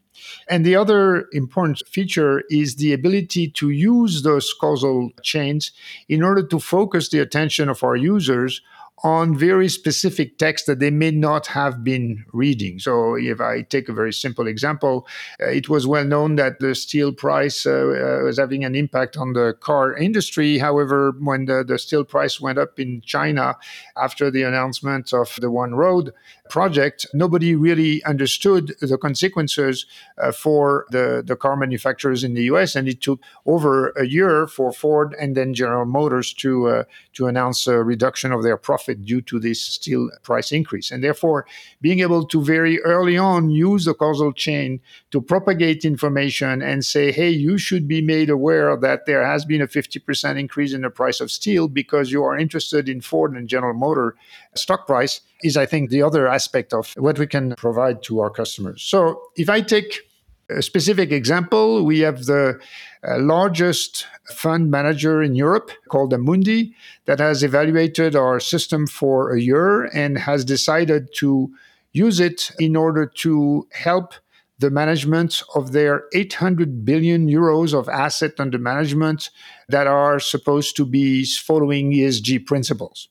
And 0.50 0.66
the 0.66 0.76
other 0.76 1.28
important 1.32 1.82
feature 1.88 2.44
is 2.50 2.76
the 2.76 2.94
ability 2.94 3.50
to 3.52 3.70
use 3.70 4.24
those 4.24 4.54
causal 4.60 5.12
chains 5.24 5.72
in 6.10 6.24
order 6.24 6.46
to 6.48 6.60
focus 6.60 7.10
the 7.10 7.20
attention 7.20 7.70
of 7.70 7.84
our 7.84 7.96
users 7.96 8.62
on 9.04 9.38
very 9.38 9.70
specific 9.70 10.38
text 10.38 10.66
that 10.66 10.80
they 10.80 10.90
may 10.90 11.12
not 11.12 11.48
have 11.48 11.84
been 11.84 12.26
reading. 12.34 12.80
So, 12.80 13.16
if 13.16 13.40
I 13.40 13.62
take 13.62 13.90
a 13.90 13.94
very 13.94 14.12
simple 14.12 14.48
example, 14.48 15.08
uh, 15.42 15.48
it 15.48 15.70
was 15.70 15.86
well 15.86 16.04
known 16.06 16.36
that 16.38 16.60
the 16.60 16.74
steel 16.74 17.14
price 17.14 17.66
uh, 17.66 17.72
uh, 17.72 18.24
was 18.24 18.40
having 18.40 18.64
an 18.66 18.76
impact 18.76 19.16
on 19.16 19.34
the 19.34 19.54
car 19.60 19.96
industry. 19.96 20.58
However, 20.58 21.14
when 21.20 21.46
the, 21.46 21.64
the 21.64 21.78
steel 21.78 22.04
price 22.04 22.42
went 22.42 22.58
up 22.58 22.80
in 22.80 23.02
China 23.02 23.56
after 23.96 24.32
the 24.32 24.44
announcement 24.44 25.14
of 25.14 25.38
the 25.40 25.52
One 25.52 25.76
Road 25.76 26.12
project, 26.50 27.06
nobody 27.14 27.56
really 27.56 28.04
understood 28.04 28.76
the 28.82 28.98
consequences 28.98 29.86
uh, 30.18 30.32
for 30.32 30.86
the, 30.92 31.24
the 31.26 31.36
car 31.36 31.56
manufacturers 31.56 32.24
in 32.24 32.34
the 32.34 32.44
US. 32.44 32.76
And 32.76 32.88
it 32.88 33.02
took 33.02 33.20
over 33.46 33.90
a 33.90 34.06
year 34.06 34.48
for 34.48 34.72
Ford 34.72 35.16
and 35.20 35.36
then 35.36 35.54
General 35.54 35.86
Motors 35.86 36.34
to, 36.34 36.68
uh, 36.68 36.84
to 37.14 37.28
announce 37.28 37.68
a 37.68 37.84
reduction 37.84 38.32
of 38.32 38.44
their 38.44 38.58
profit 38.58 39.06
due 39.06 39.22
to 39.22 39.40
this 39.40 39.62
steel 39.62 40.10
price 40.24 40.52
increase. 40.52 40.92
And 40.92 41.04
therefore, 41.04 41.46
being 41.82 42.00
able 42.00 42.26
to 42.26 42.44
very 42.44 42.82
early 42.82 43.18
on 43.18 43.50
use 43.50 43.86
the 43.86 43.94
causal 43.94 44.34
chain 44.34 44.80
to 45.12 45.22
propagate 45.22 45.86
information 45.86 46.62
and 46.62 46.84
say, 46.84 47.12
hey, 47.12 47.30
you 47.30 47.58
should 47.58 47.88
be 47.88 48.02
made 48.02 48.30
aware 48.30 48.76
that 48.78 49.06
there 49.06 49.26
has 49.26 49.46
been 49.46 49.62
a 49.62 49.68
50% 49.68 50.40
increase 50.40 50.74
in 50.74 50.82
the 50.82 50.90
price 50.90 51.20
of 51.20 51.32
steel 51.32 51.68
because 51.68 52.12
you 52.12 52.24
are 52.24 52.38
interested 52.38 52.90
in 52.90 53.02
Ford 53.02 53.34
and 53.34 53.48
General 53.48 53.74
Motor 53.74 54.16
stock 54.58 54.88
price 54.88 55.22
is, 55.44 55.56
I 55.58 55.66
think, 55.66 55.90
the 55.90 56.02
other 56.02 56.28
aspect 56.28 56.74
of 56.74 56.94
what 56.98 57.20
we 57.20 57.28
can 57.28 57.56
provide 57.56 58.04
to 58.04 58.20
our 58.20 58.30
customers. 58.30 58.84
So 58.84 59.22
if 59.36 59.50
I 59.50 59.62
take 59.62 60.02
a 60.50 60.62
specific 60.62 61.12
example, 61.12 61.84
we 61.84 62.00
have 62.00 62.26
the 62.26 62.60
uh, 63.08 63.20
largest 63.20 64.08
fund 64.34 64.72
manager 64.72 65.22
in 65.22 65.36
Europe 65.36 65.72
called 65.90 66.14
Amundi 66.14 66.74
that 67.06 67.20
has 67.20 67.44
evaluated 67.44 68.16
our 68.16 68.40
system 68.40 68.88
for 68.88 69.36
a 69.36 69.42
year 69.42 69.86
and 69.86 70.18
has 70.18 70.46
decided 70.46 71.14
to 71.16 71.52
use 71.92 72.20
it 72.20 72.52
in 72.60 72.76
order 72.76 73.06
to 73.06 73.68
help 73.72 74.14
the 74.60 74.72
management 74.72 75.44
of 75.54 75.72
their 75.72 76.06
800 76.14 76.84
billion 76.84 77.28
euros 77.28 77.74
of 77.74 77.88
asset 77.90 78.34
under 78.40 78.58
management 78.58 79.30
that 79.70 79.86
are 79.86 80.20
supposed 80.20 80.76
to 80.78 80.86
be 80.86 81.26
following 81.26 81.92
ESG 81.92 82.46
principles. 82.46 83.10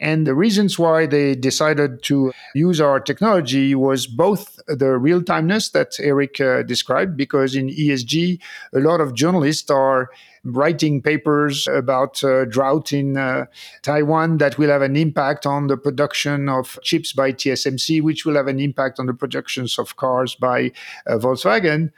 And 0.00 0.26
the 0.26 0.34
reasons 0.34 0.78
why 0.78 1.06
they 1.06 1.34
decided 1.34 2.02
to 2.04 2.32
use 2.54 2.80
our 2.80 3.00
technology 3.00 3.74
was 3.74 4.06
both 4.06 4.58
the 4.66 4.96
real 4.98 5.22
timeness 5.22 5.72
that 5.72 5.98
Eric 6.00 6.40
uh, 6.40 6.62
described, 6.62 7.16
because 7.16 7.54
in 7.54 7.68
ESG, 7.68 8.40
a 8.74 8.80
lot 8.80 9.00
of 9.00 9.14
journalists 9.14 9.70
are 9.70 10.10
writing 10.44 11.02
papers 11.02 11.66
about 11.68 12.22
uh, 12.22 12.44
drought 12.44 12.92
in 12.92 13.16
uh, 13.16 13.46
Taiwan 13.82 14.38
that 14.38 14.58
will 14.58 14.70
have 14.70 14.82
an 14.82 14.96
impact 14.96 15.46
on 15.46 15.66
the 15.66 15.76
production 15.76 16.48
of 16.48 16.78
chips 16.82 17.12
by 17.12 17.32
TSMC, 17.32 18.02
which 18.02 18.24
will 18.24 18.36
have 18.36 18.46
an 18.46 18.60
impact 18.60 18.98
on 18.98 19.06
the 19.06 19.14
productions 19.14 19.78
of 19.78 19.96
cars 19.96 20.34
by 20.34 20.72
uh, 21.06 21.18
Volkswagen. 21.18 21.90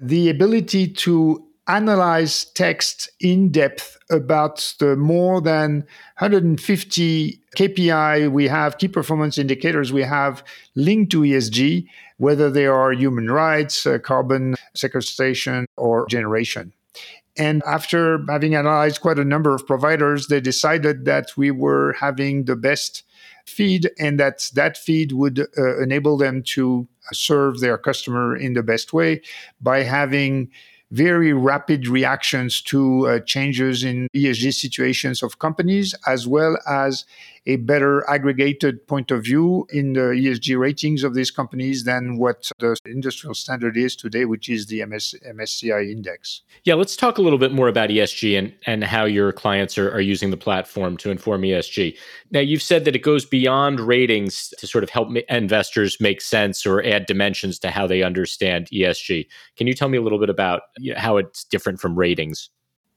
The 0.00 0.30
ability 0.30 0.88
to 0.88 1.47
analyze 1.68 2.46
text 2.54 3.10
in 3.20 3.50
depth 3.50 3.98
about 4.10 4.74
the 4.80 4.96
more 4.96 5.40
than 5.40 5.84
150 6.18 7.42
KPI 7.56 8.30
we 8.32 8.48
have, 8.48 8.78
key 8.78 8.88
performance 8.88 9.38
indicators 9.38 9.92
we 9.92 10.02
have 10.02 10.42
linked 10.74 11.12
to 11.12 11.20
ESG, 11.20 11.86
whether 12.16 12.50
they 12.50 12.66
are 12.66 12.92
human 12.92 13.30
rights, 13.30 13.86
uh, 13.86 13.98
carbon 13.98 14.54
sequestration, 14.74 15.66
or 15.76 16.06
generation. 16.06 16.72
And 17.36 17.62
after 17.64 18.24
having 18.28 18.56
analyzed 18.56 19.00
quite 19.00 19.18
a 19.18 19.24
number 19.24 19.54
of 19.54 19.66
providers, 19.66 20.26
they 20.26 20.40
decided 20.40 21.04
that 21.04 21.36
we 21.36 21.52
were 21.52 21.92
having 21.92 22.46
the 22.46 22.56
best 22.56 23.04
feed 23.46 23.90
and 23.98 24.18
that 24.18 24.50
that 24.54 24.76
feed 24.76 25.12
would 25.12 25.46
uh, 25.56 25.80
enable 25.80 26.16
them 26.16 26.42
to 26.42 26.88
serve 27.12 27.60
their 27.60 27.78
customer 27.78 28.36
in 28.36 28.54
the 28.54 28.62
best 28.62 28.92
way 28.92 29.22
by 29.60 29.82
having 29.82 30.50
very 30.90 31.32
rapid 31.32 31.86
reactions 31.86 32.62
to 32.62 33.06
uh, 33.06 33.18
changes 33.20 33.84
in 33.84 34.08
ESG 34.14 34.54
situations 34.54 35.22
of 35.22 35.38
companies, 35.38 35.94
as 36.06 36.26
well 36.26 36.56
as 36.66 37.04
a 37.48 37.56
better 37.56 38.08
aggregated 38.08 38.86
point 38.86 39.10
of 39.10 39.24
view 39.24 39.66
in 39.70 39.94
the 39.94 40.00
ESG 40.00 40.58
ratings 40.58 41.02
of 41.02 41.14
these 41.14 41.30
companies 41.30 41.84
than 41.84 42.18
what 42.18 42.50
the 42.58 42.76
industrial 42.84 43.34
standard 43.34 43.74
is 43.76 43.96
today, 43.96 44.26
which 44.26 44.50
is 44.50 44.66
the 44.66 44.84
MS, 44.84 45.14
MSCI 45.26 45.90
index. 45.90 46.42
Yeah, 46.64 46.74
let's 46.74 46.94
talk 46.94 47.16
a 47.16 47.22
little 47.22 47.38
bit 47.38 47.52
more 47.52 47.68
about 47.68 47.88
ESG 47.88 48.38
and, 48.38 48.54
and 48.66 48.84
how 48.84 49.06
your 49.06 49.32
clients 49.32 49.78
are, 49.78 49.90
are 49.90 50.00
using 50.00 50.30
the 50.30 50.36
platform 50.36 50.98
to 50.98 51.10
inform 51.10 51.40
ESG. 51.40 51.96
Now, 52.30 52.40
you've 52.40 52.62
said 52.62 52.84
that 52.84 52.94
it 52.94 53.02
goes 53.02 53.24
beyond 53.24 53.80
ratings 53.80 54.52
to 54.58 54.66
sort 54.66 54.84
of 54.84 54.90
help 54.90 55.08
investors 55.30 55.96
make 56.00 56.20
sense 56.20 56.66
or 56.66 56.84
add 56.84 57.06
dimensions 57.06 57.58
to 57.60 57.70
how 57.70 57.86
they 57.86 58.02
understand 58.02 58.68
ESG. 58.70 59.26
Can 59.56 59.66
you 59.66 59.72
tell 59.72 59.88
me 59.88 59.96
a 59.96 60.02
little 60.02 60.20
bit 60.20 60.30
about 60.30 60.62
how 60.96 61.16
it's 61.16 61.44
different 61.44 61.80
from 61.80 61.98
ratings? 61.98 62.50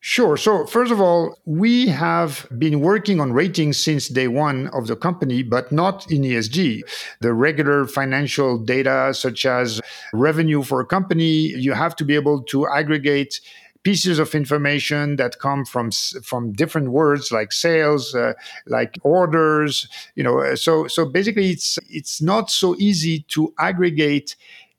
Sure. 0.03 0.35
So, 0.35 0.65
first 0.65 0.91
of 0.91 0.99
all, 0.99 1.37
we 1.45 1.87
have 1.87 2.47
been 2.57 2.79
working 2.79 3.21
on 3.21 3.33
ratings 3.33 3.77
since 3.77 4.07
day 4.07 4.27
one 4.27 4.67
of 4.69 4.87
the 4.87 4.95
company, 4.95 5.43
but 5.43 5.71
not 5.71 6.09
in 6.09 6.23
ESG. 6.23 6.81
The 7.19 7.33
regular 7.33 7.85
financial 7.85 8.57
data, 8.57 9.13
such 9.13 9.45
as 9.45 9.79
revenue 10.11 10.63
for 10.63 10.79
a 10.79 10.87
company, 10.87 11.49
you 11.49 11.73
have 11.73 11.95
to 11.97 12.03
be 12.03 12.15
able 12.15 12.41
to 12.45 12.67
aggregate 12.67 13.41
pieces 13.83 14.17
of 14.17 14.33
information 14.33 15.17
that 15.17 15.37
come 15.37 15.65
from 15.65 15.91
from 16.23 16.51
different 16.53 16.89
words 16.91 17.31
like 17.31 17.51
sales 17.51 18.13
uh, 18.13 18.33
like 18.67 18.99
orders 19.01 19.87
you 20.13 20.23
know 20.23 20.53
so 20.53 20.85
so 20.85 21.03
basically 21.03 21.49
it's 21.49 21.79
it's 21.89 22.21
not 22.21 22.51
so 22.51 22.75
easy 22.77 23.25
to 23.27 23.51
aggregate 23.57 24.35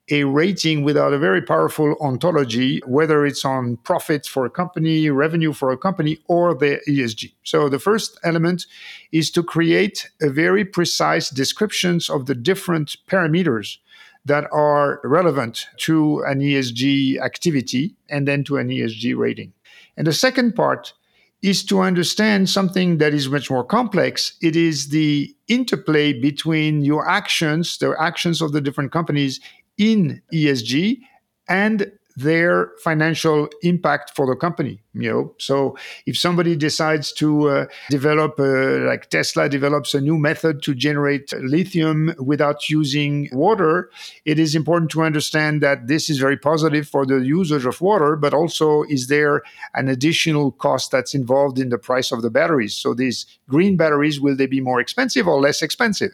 a 0.09 0.25
rating 0.25 0.83
without 0.83 1.13
a 1.13 1.17
very 1.17 1.41
powerful 1.41 1.95
ontology, 2.01 2.79
whether 2.85 3.25
it's 3.25 3.45
on 3.45 3.77
profits 3.77 4.27
for 4.27 4.45
a 4.45 4.49
company, 4.49 5.09
revenue 5.09 5.53
for 5.53 5.71
a 5.71 5.77
company, 5.77 6.19
or 6.27 6.53
the 6.53 6.81
ESG. 6.87 7.33
So 7.43 7.69
the 7.69 7.79
first 7.79 8.19
element 8.23 8.65
is 9.11 9.31
to 9.31 9.43
create 9.43 10.09
a 10.21 10.29
very 10.29 10.65
precise 10.65 11.29
descriptions 11.29 12.09
of 12.09 12.25
the 12.25 12.35
different 12.35 12.97
parameters 13.07 13.77
that 14.25 14.47
are 14.51 14.99
relevant 15.03 15.67
to 15.77 16.21
an 16.25 16.39
ESG 16.39 17.19
activity 17.21 17.95
and 18.09 18.27
then 18.27 18.43
to 18.45 18.57
an 18.57 18.69
ESG 18.69 19.17
rating. 19.17 19.53
And 19.95 20.07
the 20.07 20.13
second 20.13 20.55
part 20.55 20.93
is 21.41 21.63
to 21.65 21.81
understand 21.81 22.49
something 22.49 22.99
that 22.99 23.13
is 23.13 23.27
much 23.27 23.51
more 23.51 23.65
complex. 23.65 24.33
It 24.41 24.55
is 24.55 24.89
the 24.89 25.35
interplay 25.49 26.13
between 26.13 26.83
your 26.83 27.07
actions, 27.07 27.77
the 27.77 27.95
actions 27.99 28.41
of 28.41 28.53
the 28.53 28.61
different 28.61 28.93
companies 28.93 29.41
in 29.77 30.21
ESG 30.33 30.99
and 31.47 31.91
their 32.15 32.71
financial 32.83 33.49
impact 33.63 34.15
for 34.15 34.27
the 34.27 34.35
company 34.35 34.83
you 34.93 35.11
know? 35.11 35.33
So 35.39 35.75
if 36.05 36.17
somebody 36.17 36.55
decides 36.55 37.11
to 37.13 37.49
uh, 37.49 37.65
develop 37.89 38.39
uh, 38.39 38.85
like 38.85 39.09
tesla 39.09 39.49
develops 39.49 39.93
a 39.93 40.01
new 40.01 40.17
method 40.17 40.61
to 40.63 40.75
generate 40.75 41.33
lithium 41.41 42.13
without 42.19 42.69
using 42.69 43.29
water 43.31 43.89
it 44.25 44.37
is 44.37 44.55
important 44.55 44.91
to 44.91 45.01
understand 45.01 45.61
that 45.61 45.87
this 45.87 46.09
is 46.09 46.19
very 46.19 46.37
positive 46.37 46.87
for 46.87 47.05
the 47.05 47.19
usage 47.19 47.65
of 47.65 47.81
water 47.81 48.15
but 48.15 48.33
also 48.33 48.83
is 48.83 49.07
there 49.07 49.41
an 49.73 49.87
additional 49.87 50.51
cost 50.51 50.91
that's 50.91 51.15
involved 51.15 51.57
in 51.57 51.69
the 51.69 51.77
price 51.77 52.11
of 52.11 52.21
the 52.21 52.29
batteries? 52.29 52.75
So 52.75 52.93
these 52.93 53.25
green 53.49 53.75
batteries 53.77 54.19
will 54.19 54.35
they 54.35 54.45
be 54.45 54.61
more 54.61 54.79
expensive 54.79 55.27
or 55.27 55.39
less 55.39 55.61
expensive? 55.61 56.11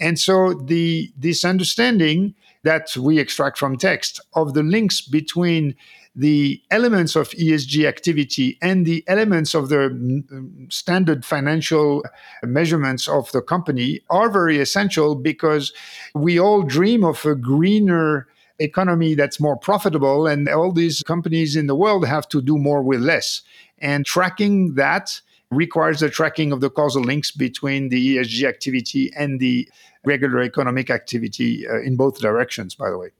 And 0.00 0.18
so 0.18 0.54
the 0.54 1.12
this 1.16 1.44
understanding 1.44 2.34
that 2.64 2.96
we 2.96 3.18
extract 3.18 3.58
from 3.58 3.76
text 3.76 4.20
of 4.34 4.54
the 4.54 4.62
links 4.62 5.00
between 5.00 5.74
the 6.16 6.60
elements 6.72 7.14
of 7.14 7.30
ESG 7.30 7.86
activity 7.86 8.58
and 8.60 8.84
the 8.84 9.04
elements 9.06 9.54
of 9.54 9.68
the 9.68 9.90
mm, 9.90 10.72
standard 10.72 11.24
financial 11.24 12.02
measurements 12.42 13.06
of 13.06 13.30
the 13.30 13.40
company 13.40 14.00
are 14.10 14.28
very 14.28 14.58
essential 14.58 15.14
because 15.14 15.72
we 16.14 16.38
all 16.38 16.62
dream 16.62 17.04
of 17.04 17.24
a 17.24 17.36
greener 17.36 18.26
economy 18.58 19.14
that's 19.14 19.38
more 19.38 19.56
profitable 19.56 20.26
and 20.26 20.48
all 20.48 20.72
these 20.72 21.02
companies 21.04 21.54
in 21.54 21.68
the 21.68 21.76
world 21.76 22.04
have 22.04 22.28
to 22.28 22.42
do 22.42 22.58
more 22.58 22.82
with 22.82 23.00
less. 23.00 23.42
And 23.78 24.04
tracking 24.04 24.74
that 24.74 25.20
requires 25.50 26.00
the 26.00 26.10
tracking 26.10 26.52
of 26.52 26.60
the 26.60 26.70
causal 26.70 27.02
links 27.02 27.30
between 27.30 27.88
the 27.88 28.16
ESG 28.16 28.46
activity 28.46 29.12
and 29.16 29.40
the 29.40 29.68
regular 30.08 30.42
economic 30.42 30.90
activity 30.90 31.68
uh, 31.68 31.80
in 31.80 31.96
both 31.96 32.20
directions, 32.20 32.74
by 32.74 32.90
the 32.90 32.98
way. 32.98 33.10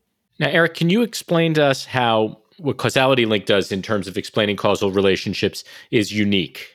Now, 0.40 0.48
Eric, 0.48 0.74
can 0.74 0.90
you 0.90 1.03
explain 1.03 1.55
to 1.55 1.64
us 1.64 1.85
how 1.85 2.38
what 2.59 2.77
Causality 2.77 3.27
Link 3.27 3.46
does 3.46 3.70
in 3.70 3.83
terms 3.83 4.09
of 4.09 4.16
explaining 4.16 4.57
causal 4.57 4.90
relationships 4.90 5.62
is 5.90 6.12
unique? 6.12 6.66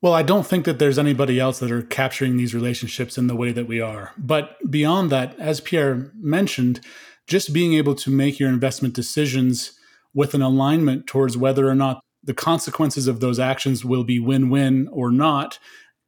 Well, 0.00 0.12
I 0.12 0.22
don't 0.22 0.46
think 0.46 0.64
that 0.66 0.78
there's 0.78 0.98
anybody 0.98 1.40
else 1.40 1.60
that 1.60 1.72
are 1.72 1.82
capturing 1.82 2.36
these 2.36 2.54
relationships 2.54 3.16
in 3.16 3.26
the 3.26 3.34
way 3.34 3.52
that 3.52 3.66
we 3.66 3.80
are. 3.80 4.12
But 4.18 4.58
beyond 4.70 5.10
that, 5.10 5.38
as 5.38 5.60
Pierre 5.60 6.12
mentioned, 6.14 6.80
just 7.26 7.54
being 7.54 7.72
able 7.74 7.94
to 7.94 8.10
make 8.10 8.38
your 8.38 8.50
investment 8.50 8.94
decisions 8.94 9.72
with 10.12 10.34
an 10.34 10.42
alignment 10.42 11.06
towards 11.06 11.36
whether 11.36 11.68
or 11.68 11.74
not 11.74 12.00
the 12.22 12.34
consequences 12.34 13.06
of 13.06 13.20
those 13.20 13.38
actions 13.38 13.84
will 13.84 14.04
be 14.04 14.20
win 14.20 14.50
win 14.50 14.88
or 14.92 15.10
not 15.10 15.58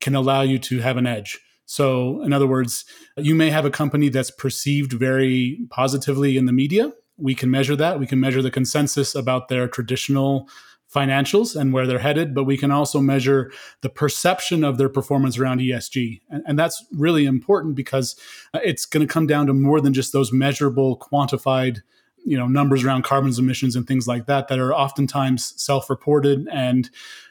can 0.00 0.14
allow 0.14 0.42
you 0.42 0.58
to 0.58 0.80
have 0.80 0.96
an 0.96 1.06
edge. 1.06 1.40
So, 1.66 2.22
in 2.22 2.32
other 2.32 2.46
words, 2.46 2.84
you 3.16 3.34
may 3.34 3.50
have 3.50 3.64
a 3.64 3.70
company 3.70 4.08
that's 4.08 4.30
perceived 4.30 4.92
very 4.92 5.58
positively 5.68 6.36
in 6.36 6.46
the 6.46 6.52
media. 6.52 6.92
We 7.18 7.34
can 7.34 7.50
measure 7.50 7.76
that. 7.76 7.98
We 7.98 8.06
can 8.06 8.20
measure 8.20 8.40
the 8.40 8.50
consensus 8.50 9.14
about 9.14 9.48
their 9.48 9.66
traditional 9.66 10.48
financials 10.94 11.60
and 11.60 11.72
where 11.72 11.86
they're 11.86 11.98
headed, 11.98 12.34
but 12.34 12.44
we 12.44 12.56
can 12.56 12.70
also 12.70 13.00
measure 13.00 13.50
the 13.80 13.88
perception 13.88 14.62
of 14.62 14.78
their 14.78 14.88
performance 14.88 15.36
around 15.36 15.60
ESG. 15.60 16.20
And, 16.30 16.44
and 16.46 16.58
that's 16.58 16.84
really 16.92 17.26
important 17.26 17.74
because 17.74 18.14
uh, 18.54 18.60
it's 18.64 18.86
going 18.86 19.06
to 19.06 19.12
come 19.12 19.26
down 19.26 19.46
to 19.48 19.52
more 19.52 19.80
than 19.80 19.92
just 19.92 20.12
those 20.12 20.32
measurable, 20.32 20.98
quantified 20.98 21.82
you 22.26 22.36
know 22.36 22.48
numbers 22.48 22.84
around 22.84 23.04
carbon 23.04 23.32
emissions 23.38 23.76
and 23.76 23.86
things 23.86 24.08
like 24.08 24.26
that 24.26 24.48
that 24.48 24.58
are 24.58 24.74
oftentimes 24.74 25.54
self-reported 25.62 26.48
and 26.52 26.90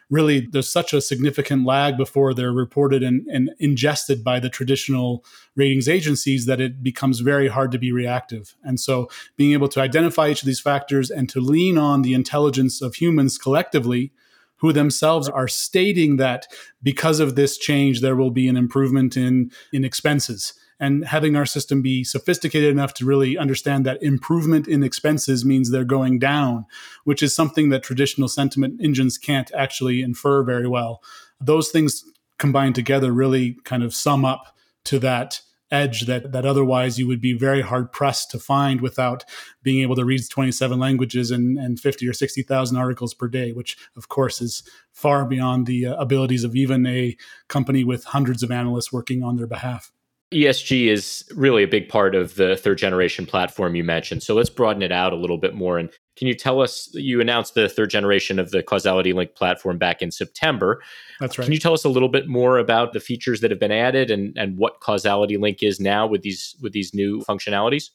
really 0.09 0.47
there's 0.51 0.69
such 0.69 0.93
a 0.93 1.01
significant 1.01 1.65
lag 1.65 1.97
before 1.97 2.33
they're 2.33 2.51
reported 2.51 3.03
and, 3.03 3.25
and, 3.27 3.51
ingested 3.59 4.23
by 4.23 4.39
the 4.39 4.49
traditional 4.49 5.25
ratings 5.55 5.87
agencies 5.87 6.45
that 6.45 6.61
it 6.61 6.83
becomes 6.83 7.19
very 7.19 7.47
hard 7.47 7.71
to 7.71 7.79
be 7.79 7.91
reactive. 7.91 8.55
And 8.63 8.79
so 8.79 9.09
being 9.35 9.53
able 9.53 9.67
to 9.69 9.81
identify 9.81 10.29
each 10.29 10.41
of 10.41 10.45
these 10.45 10.59
factors 10.59 11.09
and 11.09 11.27
to 11.29 11.39
lean 11.39 11.77
on 11.77 12.01
the 12.01 12.13
intelligence 12.13 12.81
of 12.81 12.95
humans 12.95 13.37
collectively 13.37 14.11
who 14.57 14.71
themselves 14.71 15.27
are 15.27 15.47
stating 15.47 16.17
that 16.17 16.47
because 16.81 17.19
of 17.19 17.35
this 17.35 17.57
change 17.57 18.01
there 18.01 18.15
will 18.15 18.31
be 18.31 18.47
an 18.47 18.57
improvement 18.57 19.17
in 19.17 19.51
in 19.73 19.83
expenses 19.83 20.53
and 20.79 21.05
having 21.05 21.35
our 21.35 21.45
system 21.45 21.81
be 21.81 22.03
sophisticated 22.03 22.69
enough 22.69 22.93
to 22.95 23.05
really 23.05 23.37
understand 23.37 23.85
that 23.85 24.01
improvement 24.03 24.67
in 24.67 24.83
expenses 24.83 25.45
means 25.45 25.71
they're 25.71 25.85
going 25.85 26.19
down, 26.19 26.65
which 27.03 27.23
is 27.23 27.35
something 27.35 27.69
that 27.69 27.83
traditional 27.83 28.27
sentiment 28.27 28.79
engines 28.83 29.17
can't 29.17 29.51
actually 29.53 30.01
infer 30.01 30.43
very 30.43 30.67
well. 30.67 31.01
Those 31.39 31.69
things 31.69 32.03
combined 32.37 32.75
together 32.75 33.11
really 33.11 33.57
kind 33.63 33.83
of 33.83 33.93
sum 33.93 34.25
up 34.25 34.55
to 34.85 34.99
that 34.99 35.41
edge 35.71 36.05
that 36.05 36.31
that 36.31 36.45
otherwise 36.45 36.99
you 36.99 37.07
would 37.07 37.21
be 37.21 37.33
very 37.33 37.61
hard 37.61 37.91
pressed 37.91 38.29
to 38.31 38.39
find 38.39 38.81
without 38.81 39.25
being 39.63 39.81
able 39.81 39.95
to 39.95 40.05
read 40.05 40.21
27 40.29 40.79
languages 40.79 41.31
and, 41.31 41.57
and 41.57 41.79
50 41.79 42.07
or 42.07 42.13
60,000 42.13 42.77
articles 42.77 43.13
per 43.13 43.27
day, 43.27 43.51
which 43.51 43.77
of 43.95 44.07
course 44.07 44.41
is 44.41 44.63
far 44.91 45.25
beyond 45.25 45.65
the 45.65 45.87
uh, 45.87 45.95
abilities 45.95 46.43
of 46.43 46.55
even 46.55 46.85
a 46.85 47.17
company 47.47 47.83
with 47.83 48.05
hundreds 48.05 48.43
of 48.43 48.51
analysts 48.51 48.93
working 48.93 49.23
on 49.23 49.37
their 49.37 49.47
behalf. 49.47 49.91
ESG 50.35 50.87
is 50.87 51.23
really 51.35 51.63
a 51.63 51.67
big 51.67 51.87
part 51.87 52.13
of 52.13 52.35
the 52.35 52.57
third 52.57 52.77
generation 52.77 53.25
platform 53.25 53.73
you 53.73 53.83
mentioned. 53.83 54.21
So 54.21 54.35
let's 54.35 54.49
broaden 54.49 54.83
it 54.83 54.91
out 54.91 55.13
a 55.13 55.15
little 55.15 55.37
bit 55.37 55.55
more. 55.55 55.77
And 55.77 55.89
can 56.17 56.27
you 56.27 56.33
tell 56.33 56.61
us, 56.61 56.89
you 56.93 57.21
announced 57.21 57.55
the 57.55 57.69
third 57.69 57.89
generation 57.89 58.37
of 58.37 58.51
the 58.51 58.61
Causality 58.61 59.13
Link 59.13 59.35
platform 59.35 59.77
back 59.77 60.01
in 60.01 60.11
September. 60.11 60.81
That's 61.21 61.37
right. 61.37 61.45
Can 61.45 61.53
you 61.53 61.59
tell 61.59 61.73
us 61.73 61.85
a 61.85 61.89
little 61.89 62.09
bit 62.09 62.27
more 62.27 62.57
about 62.57 62.91
the 62.91 62.99
features 62.99 63.39
that 63.41 63.49
have 63.49 63.59
been 63.59 63.71
added 63.71 64.11
and, 64.11 64.37
and 64.37 64.57
what 64.57 64.81
Causality 64.81 65.37
Link 65.37 65.63
is 65.63 65.79
now 65.79 66.05
with 66.05 66.21
these 66.21 66.55
with 66.61 66.73
these 66.73 66.93
new 66.93 67.21
functionalities? 67.21 67.91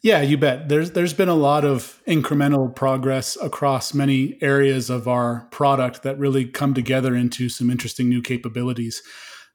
Yeah, 0.00 0.22
you 0.22 0.38
bet. 0.38 0.68
There's 0.68 0.92
there's 0.92 1.14
been 1.14 1.28
a 1.28 1.34
lot 1.34 1.64
of 1.64 2.00
incremental 2.06 2.74
progress 2.74 3.36
across 3.40 3.94
many 3.94 4.38
areas 4.40 4.90
of 4.90 5.08
our 5.08 5.48
product 5.50 6.04
that 6.04 6.18
really 6.18 6.44
come 6.44 6.72
together 6.72 7.16
into 7.16 7.48
some 7.48 7.68
interesting 7.68 8.08
new 8.08 8.22
capabilities. 8.22 9.02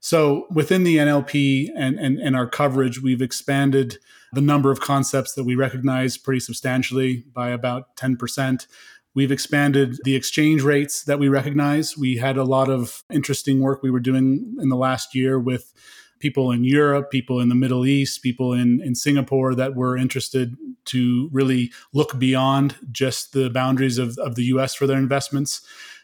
So 0.03 0.47
within 0.51 0.83
the 0.83 0.97
NLP 0.97 1.69
and, 1.77 1.97
and, 1.97 2.19
and 2.19 2.35
our 2.35 2.45
coverage, 2.45 3.01
we've 3.01 3.21
expanded 3.21 3.99
the 4.33 4.41
number 4.41 4.69
of 4.69 4.81
concepts 4.81 5.33
that 5.35 5.45
we 5.45 5.55
recognize 5.55 6.17
pretty 6.17 6.41
substantially 6.41 7.23
by 7.33 7.51
about 7.51 7.95
10%. 7.95 8.67
We've 9.13 9.31
expanded 9.31 9.99
the 10.03 10.17
exchange 10.17 10.61
rates 10.61 11.05
that 11.05 11.19
we 11.19 11.29
recognize. 11.29 11.97
We 11.97 12.17
had 12.17 12.35
a 12.35 12.43
lot 12.43 12.69
of 12.69 13.05
interesting 13.09 13.61
work 13.61 13.81
we 13.81 13.91
were 13.91 14.01
doing 14.01 14.57
in 14.59 14.67
the 14.67 14.75
last 14.75 15.15
year 15.15 15.39
with 15.39 15.73
people 16.19 16.51
in 16.51 16.65
Europe, 16.65 17.09
people 17.09 17.39
in 17.39 17.47
the 17.47 17.55
Middle 17.55 17.85
East, 17.85 18.21
people 18.21 18.51
in, 18.51 18.81
in 18.81 18.95
Singapore 18.95 19.55
that 19.55 19.73
were 19.73 19.95
interested 19.95 20.57
to 20.85 21.29
really 21.31 21.71
look 21.93 22.19
beyond 22.19 22.75
just 22.91 23.31
the 23.31 23.49
boundaries 23.49 23.97
of, 23.97 24.17
of 24.17 24.35
the 24.35 24.43
US 24.45 24.73
for 24.73 24.85
their 24.85 24.97
investments. 24.97 25.61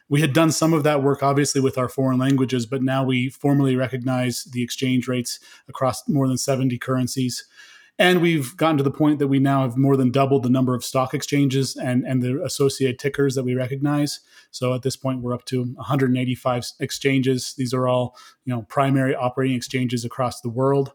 We 0.09 0.21
had 0.21 0.33
done 0.33 0.51
some 0.51 0.73
of 0.73 0.83
that 0.83 1.03
work, 1.03 1.21
obviously, 1.21 1.61
with 1.61 1.77
our 1.77 1.87
foreign 1.87 2.17
languages, 2.17 2.65
but 2.65 2.81
now 2.81 3.03
we 3.03 3.29
formally 3.29 3.75
recognize 3.75 4.43
the 4.45 4.63
exchange 4.63 5.07
rates 5.07 5.39
across 5.67 6.07
more 6.09 6.27
than 6.27 6.37
70 6.37 6.77
currencies. 6.79 7.45
And 7.99 8.21
we've 8.21 8.55
gotten 8.55 8.77
to 8.77 8.83
the 8.83 8.91
point 8.91 9.19
that 9.19 9.27
we 9.27 9.39
now 9.39 9.63
have 9.63 9.75
more 9.75 9.97
than 9.97 10.09
doubled 10.09 10.43
the 10.43 10.49
number 10.49 10.73
of 10.73 10.85
stock 10.85 11.13
exchanges 11.13 11.75
and, 11.75 12.05
and 12.07 12.23
the 12.23 12.41
associated 12.41 12.97
tickers 12.97 13.35
that 13.35 13.43
we 13.43 13.53
recognize. 13.55 14.21
So 14.51 14.73
at 14.73 14.83
this 14.83 14.95
point, 14.95 15.21
we're 15.21 15.33
up 15.33 15.43
to 15.45 15.65
185 15.65 16.65
exchanges. 16.79 17.53
These 17.55 17.73
are 17.73 17.89
all, 17.89 18.15
you 18.45 18.55
know, 18.55 18.61
primary 18.63 19.13
operating 19.13 19.57
exchanges 19.57 20.05
across 20.05 20.39
the 20.39 20.49
world. 20.49 20.93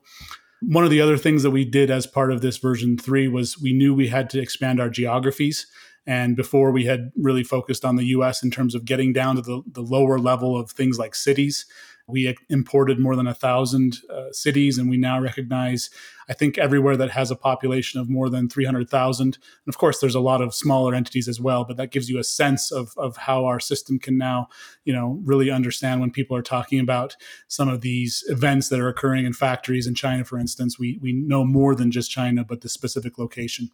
One 0.63 0.85
of 0.85 0.91
the 0.91 1.03
other 1.03 1.19
things 1.19 1.43
that 1.43 1.51
we 1.51 1.67
did 1.67 1.91
as 1.91 2.07
part 2.07 2.33
of 2.33 2.41
this 2.41 2.57
version 2.57 2.97
three 2.97 3.29
was 3.29 3.61
we 3.61 3.75
knew 3.75 3.95
we 3.95 4.09
had 4.09 4.31
to 4.31 4.41
expand 4.41 4.81
our 4.81 4.89
geographies. 4.89 5.67
And 6.07 6.37
before 6.37 6.71
we 6.71 6.85
had 6.85 7.13
really 7.17 7.45
focused 7.45 7.85
on 7.85 7.97
the 7.97 8.07
US 8.07 8.43
in 8.43 8.51
terms 8.51 8.75
of 8.75 8.85
getting 8.85 9.13
down 9.13 9.37
to 9.37 9.43
the, 9.43 9.63
the 9.67 9.83
lower 9.83 10.19
level 10.19 10.59
of 10.59 10.71
things 10.71 10.99
like 10.99 11.15
cities. 11.15 11.67
We 12.07 12.37
imported 12.51 12.99
more 12.99 13.17
than 13.17 13.27
a 13.27 13.33
thousand 13.33 13.97
uh, 14.11 14.31
cities, 14.31 14.77
and 14.77 14.91
we 14.91 14.99
now 14.99 15.19
recognize, 15.19 15.89
I 16.29 16.35
think, 16.35 16.59
everywhere 16.59 16.99
that 16.99 17.13
has 17.13 17.31
a 17.31 17.37
population 17.37 17.99
of 17.99 18.11
more 18.11 18.29
than 18.29 18.51
300,000. 18.51 19.25
And 19.25 19.39
of 19.67 19.79
course, 19.79 20.01
there's 20.01 20.15
a 20.15 20.21
lot 20.21 20.43
of 20.43 20.55
smaller 20.55 20.95
entities 20.95 21.29
as 21.29 21.41
well, 21.41 21.65
but 21.65 21.79
that 21.79 21.93
gives 21.93 22.11
you 22.11 22.19
a 22.19 22.25
sense 22.25 22.71
of, 22.71 22.93
of 22.99 23.17
how 23.17 23.47
our 23.47 23.59
system 23.59 23.99
can 23.99 24.19
now, 24.19 24.49
you 24.85 24.93
know, 24.93 25.19
really 25.25 25.51
understand 25.51 26.03
when 26.03 26.11
people 26.11 26.37
are 26.37 26.43
talking 26.43 26.79
about 26.79 27.17
some 27.49 27.71
of 27.71 27.81
these 27.81 28.23
events 28.29 28.69
that 28.69 28.81
are 28.81 28.89
occurring 28.89 29.25
in 29.25 29.33
factories 29.33 29.87
in 29.87 29.95
China, 29.95 30.27
for 30.27 30.39
instance. 30.39 30.79
We, 30.79 30.99
we 31.01 31.15
know 31.15 31.43
more 31.47 31.75
than 31.75 31.91
just 31.91 32.11
China, 32.11 32.45
but 32.45 32.61
the 32.61 32.69
specific 32.69 33.19
location 33.19 33.71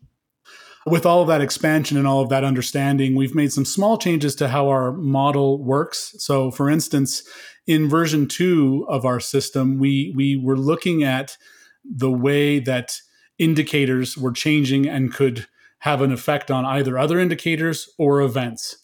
with 0.86 1.04
all 1.04 1.22
of 1.22 1.28
that 1.28 1.40
expansion 1.40 1.96
and 1.96 2.06
all 2.06 2.22
of 2.22 2.28
that 2.30 2.44
understanding, 2.44 3.14
we've 3.14 3.34
made 3.34 3.52
some 3.52 3.64
small 3.64 3.98
changes 3.98 4.34
to 4.36 4.48
how 4.48 4.68
our 4.68 4.92
model 4.92 5.62
works. 5.62 6.14
So, 6.18 6.50
for 6.50 6.70
instance, 6.70 7.22
in 7.66 7.88
version 7.88 8.26
two 8.26 8.86
of 8.88 9.04
our 9.04 9.20
system, 9.20 9.78
we 9.78 10.12
we 10.16 10.36
were 10.36 10.56
looking 10.56 11.04
at 11.04 11.36
the 11.84 12.10
way 12.10 12.58
that 12.60 13.00
indicators 13.38 14.16
were 14.16 14.32
changing 14.32 14.88
and 14.88 15.12
could 15.12 15.46
have 15.80 16.02
an 16.02 16.12
effect 16.12 16.50
on 16.50 16.64
either 16.64 16.98
other 16.98 17.18
indicators 17.18 17.88
or 17.98 18.20
events. 18.20 18.76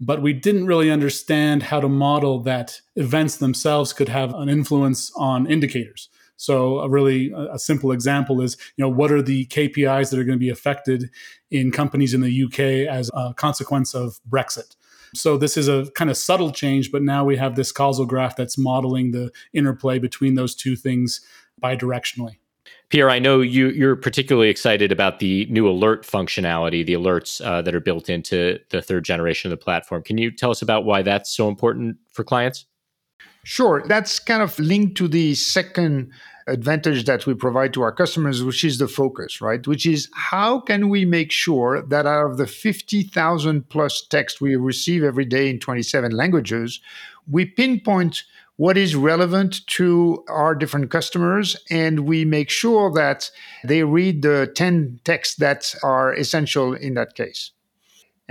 But 0.00 0.22
we 0.22 0.32
didn't 0.32 0.66
really 0.66 0.90
understand 0.90 1.64
how 1.64 1.80
to 1.80 1.88
model 1.88 2.42
that 2.42 2.80
events 2.96 3.36
themselves 3.36 3.92
could 3.92 4.08
have 4.08 4.34
an 4.34 4.48
influence 4.48 5.12
on 5.16 5.46
indicators. 5.46 6.08
So 6.40 6.78
a 6.78 6.88
really 6.88 7.30
a 7.52 7.58
simple 7.58 7.92
example 7.92 8.40
is, 8.40 8.56
you 8.76 8.82
know, 8.82 8.88
what 8.88 9.12
are 9.12 9.20
the 9.20 9.44
KPIs 9.48 10.08
that 10.08 10.18
are 10.18 10.24
going 10.24 10.38
to 10.38 10.40
be 10.42 10.48
affected 10.48 11.10
in 11.50 11.70
companies 11.70 12.14
in 12.14 12.22
the 12.22 12.44
UK 12.44 12.90
as 12.90 13.10
a 13.12 13.34
consequence 13.34 13.94
of 13.94 14.20
Brexit? 14.26 14.74
So 15.14 15.36
this 15.36 15.58
is 15.58 15.68
a 15.68 15.90
kind 15.94 16.08
of 16.08 16.16
subtle 16.16 16.50
change, 16.50 16.90
but 16.90 17.02
now 17.02 17.26
we 17.26 17.36
have 17.36 17.56
this 17.56 17.72
causal 17.72 18.06
graph 18.06 18.36
that's 18.36 18.56
modeling 18.56 19.10
the 19.10 19.30
interplay 19.52 19.98
between 19.98 20.34
those 20.34 20.54
two 20.54 20.76
things 20.76 21.20
bidirectionally. 21.62 22.38
Pierre, 22.88 23.10
I 23.10 23.18
know 23.18 23.42
you, 23.42 23.68
you're 23.68 23.94
particularly 23.94 24.48
excited 24.48 24.90
about 24.90 25.18
the 25.18 25.44
new 25.50 25.68
alert 25.68 26.06
functionality, 26.06 26.86
the 26.86 26.94
alerts 26.94 27.44
uh, 27.44 27.60
that 27.60 27.74
are 27.74 27.80
built 27.80 28.08
into 28.08 28.58
the 28.70 28.80
third 28.80 29.04
generation 29.04 29.52
of 29.52 29.58
the 29.58 29.62
platform. 29.62 30.02
Can 30.02 30.16
you 30.16 30.30
tell 30.30 30.50
us 30.50 30.62
about 30.62 30.86
why 30.86 31.02
that's 31.02 31.30
so 31.30 31.48
important 31.48 31.98
for 32.10 32.24
clients? 32.24 32.64
Sure. 33.44 33.82
That's 33.86 34.18
kind 34.18 34.42
of 34.42 34.58
linked 34.58 34.96
to 34.98 35.08
the 35.08 35.34
second 35.34 36.12
advantage 36.46 37.04
that 37.04 37.26
we 37.26 37.34
provide 37.34 37.72
to 37.74 37.82
our 37.82 37.92
customers, 37.92 38.42
which 38.42 38.64
is 38.64 38.78
the 38.78 38.88
focus, 38.88 39.40
right? 39.40 39.66
Which 39.66 39.86
is 39.86 40.08
how 40.14 40.60
can 40.60 40.88
we 40.88 41.04
make 41.04 41.32
sure 41.32 41.82
that 41.82 42.06
out 42.06 42.30
of 42.30 42.36
the 42.38 42.46
50,000 42.46 43.68
plus 43.68 44.06
text 44.06 44.40
we 44.40 44.56
receive 44.56 45.04
every 45.04 45.24
day 45.24 45.50
in 45.50 45.58
27 45.58 46.12
languages, 46.12 46.80
we 47.28 47.44
pinpoint 47.44 48.24
what 48.56 48.76
is 48.76 48.94
relevant 48.94 49.66
to 49.66 50.22
our 50.28 50.54
different 50.54 50.90
customers 50.90 51.56
and 51.70 52.00
we 52.00 52.26
make 52.26 52.50
sure 52.50 52.92
that 52.92 53.30
they 53.64 53.82
read 53.84 54.20
the 54.20 54.52
10 54.54 55.00
texts 55.04 55.36
that 55.36 55.74
are 55.82 56.12
essential 56.12 56.74
in 56.74 56.92
that 56.92 57.14
case. 57.14 57.52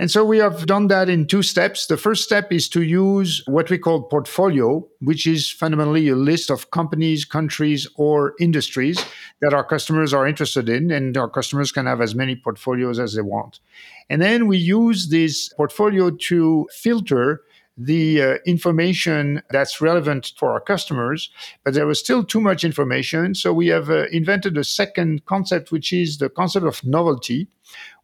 And 0.00 0.10
so 0.10 0.24
we 0.24 0.38
have 0.38 0.64
done 0.64 0.86
that 0.86 1.10
in 1.10 1.26
two 1.26 1.42
steps. 1.42 1.86
The 1.86 1.98
first 1.98 2.24
step 2.24 2.50
is 2.50 2.70
to 2.70 2.80
use 2.80 3.42
what 3.46 3.68
we 3.68 3.76
call 3.76 4.04
portfolio, 4.04 4.88
which 5.00 5.26
is 5.26 5.50
fundamentally 5.50 6.08
a 6.08 6.16
list 6.16 6.50
of 6.50 6.70
companies, 6.70 7.26
countries, 7.26 7.86
or 7.96 8.32
industries 8.40 8.98
that 9.42 9.52
our 9.52 9.62
customers 9.62 10.14
are 10.14 10.26
interested 10.26 10.70
in, 10.70 10.90
and 10.90 11.18
our 11.18 11.28
customers 11.28 11.70
can 11.70 11.84
have 11.84 12.00
as 12.00 12.14
many 12.14 12.34
portfolios 12.34 12.98
as 12.98 13.12
they 13.12 13.20
want. 13.20 13.60
And 14.08 14.22
then 14.22 14.46
we 14.46 14.56
use 14.56 15.10
this 15.10 15.50
portfolio 15.50 16.08
to 16.10 16.66
filter 16.72 17.42
the 17.82 18.22
uh, 18.22 18.34
information 18.44 19.42
that's 19.50 19.80
relevant 19.80 20.32
for 20.36 20.52
our 20.52 20.60
customers, 20.60 21.30
but 21.64 21.72
there 21.72 21.86
was 21.86 21.98
still 21.98 22.22
too 22.22 22.40
much 22.40 22.62
information. 22.62 23.34
So 23.34 23.54
we 23.54 23.68
have 23.68 23.88
uh, 23.88 24.06
invented 24.12 24.58
a 24.58 24.64
second 24.64 25.24
concept, 25.24 25.72
which 25.72 25.90
is 25.92 26.18
the 26.18 26.28
concept 26.28 26.66
of 26.66 26.84
novelty, 26.84 27.48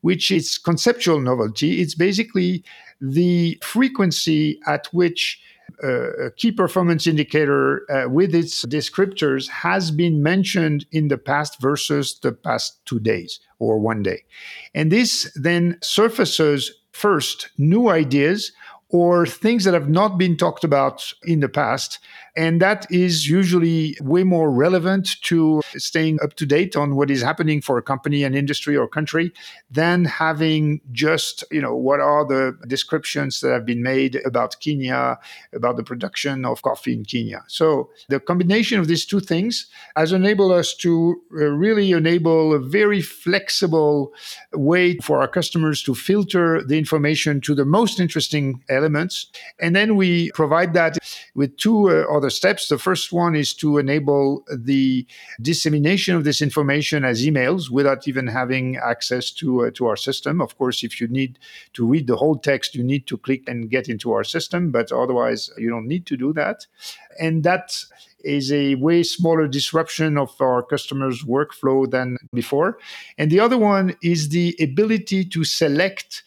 which 0.00 0.30
is 0.30 0.56
conceptual 0.56 1.20
novelty. 1.20 1.82
It's 1.82 1.94
basically 1.94 2.64
the 3.02 3.58
frequency 3.62 4.58
at 4.66 4.86
which 4.92 5.38
uh, 5.84 6.26
a 6.26 6.30
key 6.30 6.52
performance 6.52 7.06
indicator 7.06 7.82
uh, 7.90 8.08
with 8.08 8.34
its 8.34 8.64
descriptors 8.64 9.46
has 9.50 9.90
been 9.90 10.22
mentioned 10.22 10.86
in 10.90 11.08
the 11.08 11.18
past 11.18 11.60
versus 11.60 12.18
the 12.20 12.32
past 12.32 12.80
two 12.86 12.98
days 12.98 13.40
or 13.58 13.78
one 13.78 14.02
day. 14.02 14.24
And 14.74 14.90
this 14.90 15.30
then 15.34 15.76
surfaces 15.82 16.72
first 16.92 17.50
new 17.58 17.90
ideas 17.90 18.52
or 18.90 19.27
things 19.27 19.64
that 19.64 19.75
have 19.75 19.88
not 19.88 20.16
been 20.16 20.37
talked 20.37 20.62
about 20.62 21.12
in 21.25 21.40
the 21.40 21.49
past. 21.49 21.99
And 22.37 22.61
that 22.61 22.87
is 22.90 23.29
usually 23.29 23.96
way 24.01 24.22
more 24.22 24.51
relevant 24.51 25.09
to 25.22 25.62
staying 25.77 26.18
up 26.22 26.35
to 26.35 26.46
date 26.46 26.77
on 26.77 26.94
what 26.94 27.11
is 27.11 27.22
happening 27.22 27.62
for 27.62 27.79
a 27.79 27.83
company, 27.83 28.25
an 28.25 28.35
industry, 28.35 28.77
or 28.77 28.87
country 28.87 29.33
than 29.70 30.05
having 30.05 30.83
just, 30.92 31.42
you 31.51 31.62
know, 31.62 31.75
what 31.75 31.99
are 31.99 32.27
the 32.27 32.57
descriptions 32.68 33.40
that 33.40 33.53
have 33.53 33.64
been 33.64 33.83
made 33.83 34.20
about 34.27 34.61
Kenya, 34.61 35.18
about 35.55 35.77
the 35.77 35.83
production 35.83 36.44
of 36.44 36.61
coffee 36.61 36.92
in 36.92 37.05
Kenya. 37.05 37.42
So 37.49 37.88
the 38.09 38.20
combination 38.20 38.79
of 38.79 38.87
these 38.87 39.07
two 39.07 39.20
things 39.20 39.66
has 39.96 40.12
enabled 40.12 40.53
us 40.53 40.75
to 40.77 41.20
uh, 41.33 41.46
really 41.46 41.92
enable 41.92 42.53
a 42.53 42.59
very 42.59 43.01
flexible 43.01 44.12
way 44.53 44.99
for 44.99 45.20
our 45.20 45.29
customers 45.29 45.83
to 45.85 45.94
filter 45.94 46.62
the 46.62 46.77
information 46.77 47.40
to 47.40 47.55
the 47.55 47.64
most 47.64 47.99
interesting 47.99 48.62
elements. 48.76 49.30
And 49.58 49.74
then 49.74 49.96
we 49.96 50.30
provide 50.32 50.74
that 50.74 50.98
with 51.34 51.56
two 51.56 51.90
uh, 51.90 52.04
other 52.14 52.30
steps. 52.30 52.68
The 52.68 52.78
first 52.78 53.12
one 53.12 53.34
is 53.34 53.54
to 53.54 53.78
enable 53.78 54.44
the 54.54 55.06
dissemination 55.40 56.14
of 56.14 56.24
this 56.24 56.40
information 56.42 57.04
as 57.04 57.24
emails 57.24 57.70
without 57.70 58.06
even 58.06 58.26
having 58.26 58.76
access 58.76 59.30
to, 59.32 59.66
uh, 59.66 59.70
to 59.74 59.86
our 59.86 59.96
system. 59.96 60.40
Of 60.40 60.56
course, 60.58 60.84
if 60.84 61.00
you 61.00 61.08
need 61.08 61.38
to 61.72 61.86
read 61.86 62.06
the 62.06 62.16
whole 62.16 62.36
text, 62.36 62.74
you 62.74 62.84
need 62.84 63.06
to 63.06 63.18
click 63.18 63.42
and 63.48 63.70
get 63.70 63.88
into 63.88 64.12
our 64.12 64.24
system, 64.24 64.70
but 64.70 64.92
otherwise, 64.92 65.50
you 65.58 65.70
don't 65.70 65.88
need 65.88 66.06
to 66.06 66.16
do 66.16 66.32
that. 66.34 66.66
And 67.18 67.42
that 67.44 67.72
is 68.26 68.50
a 68.50 68.74
way 68.76 69.02
smaller 69.02 69.46
disruption 69.46 70.18
of 70.18 70.34
our 70.40 70.62
customers' 70.62 71.22
workflow 71.22 71.88
than 71.88 72.16
before. 72.32 72.78
And 73.18 73.30
the 73.30 73.40
other 73.40 73.58
one 73.58 73.96
is 74.02 74.30
the 74.30 74.56
ability 74.60 75.26
to 75.26 75.44
select 75.44 76.22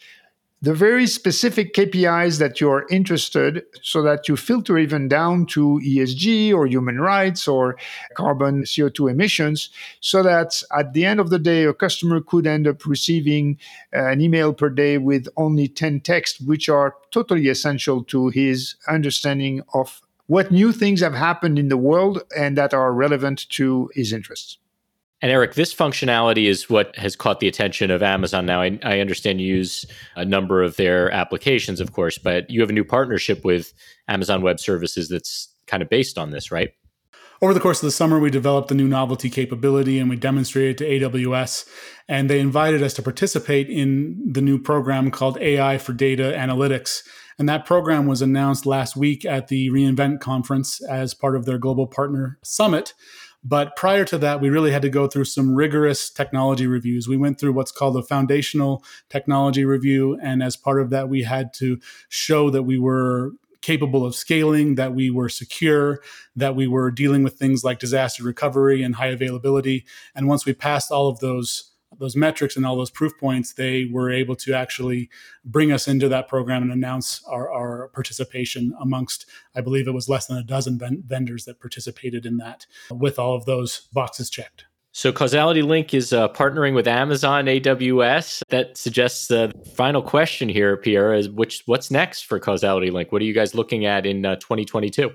the 0.62 0.74
very 0.74 1.08
specific 1.08 1.74
KPIs 1.74 2.38
that 2.39 2.60
you're 2.60 2.86
interested 2.89 3.63
so 3.82 4.02
that 4.02 4.28
you 4.28 4.36
filter 4.36 4.78
even 4.78 5.08
down 5.08 5.45
to 5.48 5.80
ESG 5.86 6.54
or 6.54 6.67
human 6.67 7.00
rights 7.00 7.48
or 7.48 7.78
carbon 8.13 8.63
CO2 8.63 9.10
emissions 9.10 9.69
so 10.02 10.22
that 10.22 10.62
at 10.78 10.93
the 10.93 11.06
end 11.06 11.22
of 11.22 11.30
the 11.30 11.39
day 11.39 11.63
a 11.63 11.74
customer 11.74 12.19
could 12.19 12.45
end 12.45 12.67
up 12.67 12.86
receiving 12.86 13.58
uh, 13.95 14.08
an 14.08 14.19
email 14.19 14.54
per 14.54 14.69
day 14.69 14.98
with 14.98 15.28
only 15.38 15.69
10 15.69 16.02
texts 16.02 16.41
which 16.41 16.67
are 16.67 16.95
totally 17.12 17.48
essential 17.48 18.04
to 18.04 18.28
his 18.28 18.76
understanding 18.89 19.62
of 19.74 20.02
what 20.28 20.52
new 20.52 20.74
things 20.74 21.00
have 21.00 21.15
happened 21.15 21.58
in 21.58 21.69
the 21.69 21.78
world 21.78 22.22
and 22.38 22.58
that 22.58 22.74
are 22.74 22.91
relevant 22.91 23.50
to 23.50 23.89
his 23.95 24.12
interests. 24.12 24.58
And 25.21 25.32
Eric, 25.32 25.55
this 25.55 25.73
functionality 25.73 26.47
is 26.47 26.69
what 26.69 26.95
has 26.95 27.15
caught 27.15 27.41
the 27.41 27.47
attention 27.47 27.91
of 27.91 28.01
Amazon 28.01 28.45
now. 28.45 28.62
I, 28.62 28.79
I, 28.84 28.99
understand 28.99 29.41
you 29.41 29.47
use 29.47 29.86
a 30.15 30.23
number 30.23 30.63
of 30.63 30.77
their 30.77 31.12
applications, 31.12 31.82
of 31.82 31.91
course, 31.91 32.17
but 32.17 32.49
you 32.49 32.62
have 32.62 32.69
a 32.69 32.73
new 32.73 32.86
partnership 32.86 33.43
with 33.43 33.73
Amazon 34.08 34.41
Web 34.41 34.62
Services 34.62 35.10
that's 35.10 35.53
kind 35.67 35.84
of 35.84 35.89
based 35.89 36.17
on 36.17 36.32
this, 36.32 36.51
right? 36.51 36.71
over 37.41 37.53
the 37.53 37.60
course 37.60 37.82
of 37.82 37.88
the 37.88 37.91
summer, 37.91 38.19
we 38.19 38.29
developed 38.29 38.71
a 38.71 38.75
new 38.75 38.88
novelty 38.88 39.29
capability 39.29 39.97
and 39.97 40.10
we 40.10 40.15
demonstrated 40.15 40.77
to 40.77 40.86
AWS. 40.86 41.67
And 42.08 42.29
they 42.29 42.39
invited 42.39 42.84
us 42.84 42.93
to 42.95 43.01
participate 43.01 43.69
in 43.69 44.32
the 44.34 44.41
new 44.41 44.60
program 44.60 45.10
called 45.12 45.38
AI 45.39 45.77
for 45.77 45.93
Data 45.93 46.34
Analytics. 46.36 47.01
And 47.38 47.47
that 47.47 47.65
program 47.65 48.08
was 48.08 48.21
announced 48.21 48.65
last 48.65 48.97
week 48.97 49.23
at 49.23 49.47
the 49.47 49.69
reInvent 49.69 50.19
conference 50.19 50.82
as 50.84 51.13
part 51.13 51.38
of 51.38 51.45
their 51.45 51.58
Global 51.58 51.88
Partner 51.88 52.38
Summit. 52.43 52.93
But 53.43 53.75
prior 53.75 54.04
to 54.06 54.17
that, 54.17 54.41
we 54.41 54.49
really 54.49 54.71
had 54.71 54.82
to 54.82 54.89
go 54.89 55.08
through 55.08 55.25
some 55.25 55.56
rigorous 55.56 56.10
technology 56.10 56.67
reviews. 56.67 57.08
We 57.08 57.17
went 57.17 57.39
through 57.39 57.54
what's 57.54 57.71
called 57.71 57.95
a 57.95 58.04
foundational 58.04 58.84
technology 59.10 59.63
review. 59.63 60.19
And 60.21 60.43
as 60.43 60.58
part 60.58 60.82
of 60.82 60.89
that, 60.89 61.08
we 61.08 61.23
had 61.23 61.54
to 61.56 61.80
show 62.10 62.49
that 62.49 62.63
we 62.63 62.78
were 62.78 63.32
capable 63.62 64.06
of 64.06 64.15
scaling, 64.15 64.75
that 64.75 64.93
we 64.93 65.10
were 65.10 65.30
secure, 65.30 65.99
that 66.36 66.56
we 66.56 66.67
were 66.67 66.91
dealing 66.91 67.23
with 67.23 67.38
things 67.38 67.63
like 67.63 67.80
disaster 67.80 68.23
recovery 68.23 68.84
and 68.84 68.95
high 68.95 69.08
availability. 69.08 69.86
And 70.15 70.28
once 70.28 70.45
we 70.45 70.54
passed 70.54 70.91
all 70.91 71.08
of 71.08 71.19
those 71.19 71.71
those 71.97 72.15
metrics 72.15 72.56
and 72.56 72.65
all 72.65 72.78
those 72.78 72.91
proof 72.91 73.17
points, 73.17 73.54
they 73.54 73.86
were 73.91 74.12
able 74.12 74.36
to 74.36 74.54
actually 74.54 75.10
bring 75.43 75.71
us 75.71 75.88
into 75.88 76.08
that 76.10 76.28
program 76.28 76.62
and 76.62 76.71
announce 76.71 77.23
our, 77.28 77.52
our 77.52 77.89
participation 77.89 78.73
amongst, 78.80 79.25
I 79.56 79.62
believe 79.62 79.88
it 79.88 79.93
was 79.93 80.08
less 80.10 80.28
than 80.28 80.38
a 80.38 80.43
dozen 80.43 80.78
ven- 80.78 81.04
vendors 81.06 81.45
that 81.45 81.60
participated 81.60 82.25
in 82.25 82.38
that 82.38 82.65
with 82.91 83.17
all 83.17 83.36
of 83.36 83.45
those 83.45 83.88
boxes 83.91 84.30
checked. 84.30 84.65
So 84.91 85.12
Causality 85.12 85.62
Link 85.62 85.93
is 85.93 86.13
uh, 86.13 86.30
partnering 86.30 86.73
with 86.73 86.88
Amazon 86.88 87.45
AWS. 87.45 88.41
That 88.49 88.75
suggests 88.75 89.28
the 89.28 89.52
final 89.75 90.02
question 90.02 90.49
here, 90.49 90.75
Pierre, 90.78 91.13
is 91.13 91.30
which 91.30 91.63
what's 91.67 91.91
next 91.91 92.25
for 92.25 92.39
Causality 92.39 92.89
Link? 92.89 93.12
What 93.12 93.21
are 93.21 93.25
you 93.25 93.34
guys 93.34 93.54
looking 93.54 93.86
at 93.86 94.06
in 94.06 94.25
uh, 94.25 94.36
2022? 94.38 95.12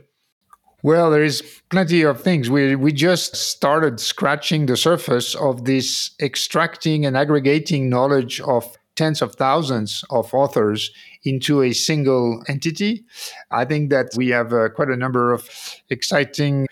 Well, 0.85 1.11
there 1.11 1.25
is 1.25 1.41
plenty 1.71 2.03
of 2.03 2.21
things. 2.21 2.51
We 2.51 2.77
we 2.77 2.93
just 2.93 3.35
started 3.37 3.99
scratching 4.01 4.67
the 4.67 4.77
surface 4.77 5.35
of 5.35 5.65
this 5.65 6.11
extracting 6.21 7.07
and 7.07 7.17
aggregating 7.17 7.89
knowledge 7.89 8.39
of 8.43 8.77
tens 8.95 9.23
of 9.23 9.35
thousands 9.35 10.05
of 10.11 10.35
authors 10.35 10.91
into 11.25 11.63
a 11.63 11.73
single 11.73 12.45
entity. 12.49 13.03
I 13.51 13.65
think 13.65 13.89
that 13.91 14.09
we 14.15 14.29
have 14.29 14.53
uh, 14.53 14.69
quite 14.69 14.91
a 14.91 14.97
number 14.97 15.33
of 15.33 15.49
exciting 15.89 16.67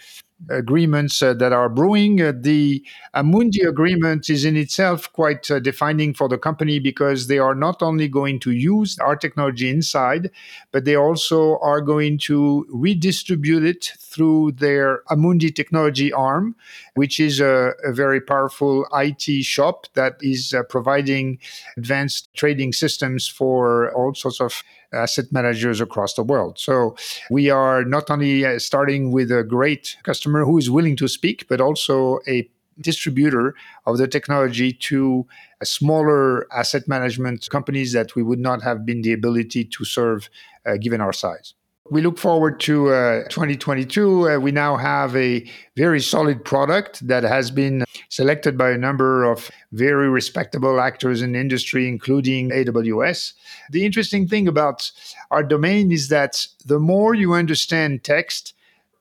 agreements 0.50 1.22
uh, 1.22 1.34
that 1.34 1.52
are 1.52 1.68
brewing. 1.68 2.20
Uh, 2.20 2.32
the 2.34 2.84
Amundi 3.14 3.66
agreement 3.66 4.28
is 4.28 4.44
in 4.44 4.56
itself 4.56 5.12
quite 5.12 5.50
uh, 5.50 5.58
defining 5.58 6.14
for 6.14 6.28
the 6.28 6.38
company 6.38 6.78
because 6.78 7.26
they 7.26 7.38
are 7.38 7.54
not 7.54 7.82
only 7.82 8.08
going 8.08 8.38
to 8.40 8.52
use 8.52 8.98
our 8.98 9.16
technology 9.16 9.70
inside, 9.70 10.30
but 10.72 10.84
they 10.84 10.96
also 10.96 11.58
are 11.58 11.80
going 11.80 12.18
to 12.18 12.66
redistribute 12.70 13.64
it 13.64 13.92
through 13.98 14.52
their 14.52 15.02
Amundi 15.10 15.54
technology 15.54 16.12
arm, 16.12 16.54
which 16.94 17.20
is 17.20 17.40
a, 17.40 17.72
a 17.84 17.92
very 17.92 18.20
powerful 18.20 18.86
IT 18.94 19.44
shop 19.44 19.86
that 19.94 20.16
is 20.20 20.54
providing 20.68 21.38
advanced 21.76 22.32
trading 22.34 22.72
systems 22.72 23.28
for 23.28 23.92
all 23.94 24.14
sorts 24.14 24.40
of 24.40 24.62
asset 24.92 25.26
managers 25.32 25.80
across 25.80 26.14
the 26.14 26.22
world. 26.22 26.58
So 26.58 26.96
we 27.30 27.50
are 27.50 27.84
not 27.84 28.10
only 28.10 28.44
uh, 28.44 28.58
starting 28.58 29.10
with 29.12 29.30
a 29.30 29.44
great 29.44 29.96
customer 30.02 30.44
who 30.44 30.58
is 30.58 30.70
willing 30.70 30.96
to 30.96 31.08
speak, 31.08 31.46
but 31.48 31.60
also 31.60 32.20
a 32.26 32.48
distributor 32.80 33.54
of 33.86 33.98
the 33.98 34.08
technology 34.08 34.72
to 34.72 35.26
smaller 35.62 36.52
asset 36.52 36.88
management 36.88 37.48
companies 37.50 37.92
that 37.92 38.14
we 38.16 38.22
would 38.22 38.38
not 38.38 38.62
have 38.62 38.84
been 38.84 39.02
the 39.02 39.12
ability 39.12 39.64
to 39.64 39.84
serve 39.84 40.28
uh, 40.66 40.76
given 40.76 41.00
our 41.00 41.12
size. 41.12 41.54
We 41.90 42.00
look 42.00 42.16
forward 42.16 42.60
to 42.60 42.90
uh, 42.90 43.24
2022. 43.24 44.30
Uh, 44.30 44.38
we 44.38 44.52
now 44.52 44.76
have 44.76 45.16
a 45.16 45.44
very 45.76 46.00
solid 46.00 46.44
product 46.44 47.06
that 47.06 47.24
has 47.24 47.50
been 47.50 47.84
selected 48.08 48.56
by 48.56 48.70
a 48.70 48.78
number 48.78 49.24
of 49.24 49.50
very 49.72 50.08
respectable 50.08 50.80
actors 50.80 51.22
in 51.22 51.34
industry, 51.34 51.88
including 51.88 52.50
AWS. 52.50 53.32
The 53.70 53.84
interesting 53.84 54.28
thing 54.28 54.46
about 54.46 54.90
our 55.32 55.42
domain 55.42 55.90
is 55.90 56.08
that 56.08 56.46
the 56.64 56.78
more 56.78 57.14
you 57.14 57.34
understand 57.34 58.04
text, 58.04 58.54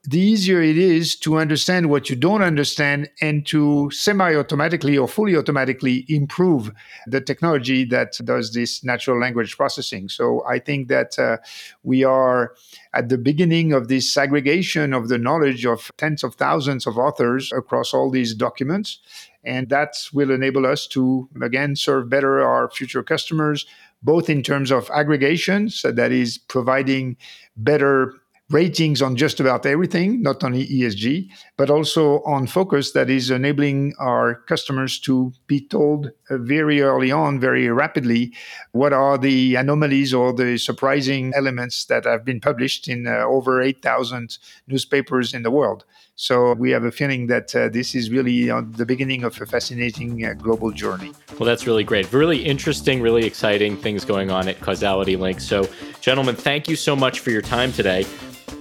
the 0.03 0.19
easier 0.19 0.61
it 0.61 0.79
is 0.79 1.15
to 1.15 1.37
understand 1.37 1.91
what 1.91 2.09
you 2.09 2.15
don't 2.15 2.41
understand 2.41 3.07
and 3.21 3.45
to 3.45 3.91
semi 3.91 4.33
automatically 4.33 4.97
or 4.97 5.07
fully 5.07 5.35
automatically 5.35 6.05
improve 6.09 6.71
the 7.05 7.21
technology 7.21 7.85
that 7.85 8.17
does 8.23 8.51
this 8.53 8.83
natural 8.83 9.19
language 9.19 9.55
processing. 9.55 10.09
So 10.09 10.43
I 10.47 10.57
think 10.57 10.87
that 10.87 11.19
uh, 11.19 11.37
we 11.83 12.03
are 12.03 12.55
at 12.93 13.09
the 13.09 13.17
beginning 13.17 13.73
of 13.73 13.89
this 13.89 14.17
aggregation 14.17 14.91
of 14.91 15.07
the 15.07 15.19
knowledge 15.19 15.67
of 15.67 15.91
tens 15.97 16.23
of 16.23 16.33
thousands 16.33 16.87
of 16.87 16.97
authors 16.97 17.51
across 17.51 17.93
all 17.93 18.09
these 18.09 18.33
documents. 18.33 18.99
And 19.43 19.69
that 19.69 19.95
will 20.13 20.31
enable 20.31 20.65
us 20.65 20.87
to, 20.87 21.29
again, 21.41 21.75
serve 21.75 22.09
better 22.09 22.41
our 22.41 22.69
future 22.71 23.03
customers, 23.03 23.67
both 24.03 24.29
in 24.29 24.41
terms 24.41 24.71
of 24.71 24.89
aggregation, 24.91 25.69
so 25.69 25.91
that 25.91 26.11
is 26.11 26.37
providing 26.37 27.17
better 27.55 28.20
ratings 28.51 29.01
on 29.01 29.15
just 29.15 29.39
about 29.39 29.65
everything, 29.65 30.21
not 30.21 30.43
only 30.43 30.67
ESG, 30.67 31.29
but 31.57 31.69
also 31.69 32.21
on 32.23 32.47
focus 32.47 32.91
that 32.91 33.09
is 33.09 33.31
enabling 33.31 33.93
our 33.99 34.35
customers 34.47 34.99
to 34.99 35.33
be 35.47 35.65
told 35.67 36.11
uh, 36.29 36.37
very 36.37 36.81
early 36.81 37.11
on, 37.11 37.39
very 37.39 37.69
rapidly, 37.69 38.33
what 38.71 38.93
are 38.93 39.17
the 39.17 39.55
anomalies 39.55 40.13
or 40.13 40.33
the 40.33 40.57
surprising 40.57 41.33
elements 41.35 41.85
that 41.85 42.05
have 42.05 42.25
been 42.25 42.39
published 42.39 42.87
in 42.87 43.07
uh, 43.07 43.23
over 43.25 43.61
8,000 43.61 44.37
newspapers 44.67 45.33
in 45.33 45.43
the 45.43 45.51
world. 45.51 45.85
So 46.15 46.53
we 46.53 46.69
have 46.71 46.83
a 46.83 46.91
feeling 46.91 47.27
that 47.27 47.55
uh, 47.55 47.69
this 47.69 47.95
is 47.95 48.11
really 48.11 48.49
on 48.49 48.73
the 48.73 48.85
beginning 48.85 49.23
of 49.23 49.41
a 49.41 49.45
fascinating 49.45 50.23
uh, 50.23 50.33
global 50.33 50.71
journey. 50.71 51.13
Well, 51.39 51.47
that's 51.47 51.65
really 51.65 51.83
great. 51.83 52.11
Really 52.13 52.43
interesting, 52.43 53.01
really 53.01 53.25
exciting 53.25 53.75
things 53.77 54.05
going 54.05 54.29
on 54.29 54.47
at 54.47 54.59
Causality 54.59 55.15
Link. 55.15 55.39
So, 55.39 55.67
gentlemen, 55.99 56.35
thank 56.35 56.67
you 56.67 56.75
so 56.75 56.95
much 56.95 57.21
for 57.21 57.31
your 57.31 57.41
time 57.41 57.71
today. 57.71 58.05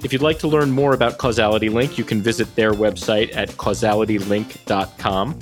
If 0.05 0.12
you'd 0.12 0.22
like 0.22 0.38
to 0.40 0.48
learn 0.48 0.70
more 0.70 0.94
about 0.94 1.18
Causality 1.18 1.68
Link, 1.68 1.98
you 1.98 2.05
can 2.05 2.22
visit 2.22 2.55
their 2.57 2.72
website 2.72 3.35
at 3.37 3.50
causalitylink.com. 3.50 5.38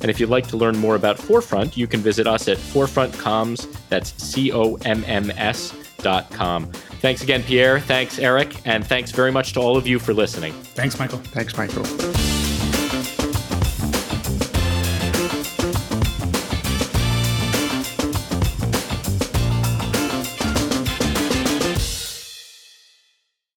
And 0.00 0.10
if 0.10 0.18
you'd 0.18 0.30
like 0.30 0.48
to 0.48 0.56
learn 0.56 0.76
more 0.76 0.96
about 0.96 1.16
Forefront, 1.16 1.76
you 1.76 1.86
can 1.86 2.00
visit 2.00 2.26
us 2.26 2.48
at 2.48 2.58
forefrontcomms, 2.58 3.72
that's 3.88 4.20
C 4.22 4.52
O 4.52 4.74
M 4.84 5.04
M 5.06 5.30
S 5.32 5.72
dot 5.98 6.30
com. 6.30 6.66
Thanks 7.00 7.22
again, 7.22 7.42
Pierre. 7.42 7.80
Thanks, 7.80 8.18
Eric. 8.18 8.54
And 8.66 8.86
thanks 8.86 9.12
very 9.12 9.30
much 9.30 9.52
to 9.54 9.60
all 9.60 9.76
of 9.76 9.86
you 9.86 9.98
for 9.98 10.12
listening. 10.12 10.52
Thanks, 10.52 10.98
Michael. 10.98 11.18
Thanks, 11.18 11.56
Michael. 11.56 12.41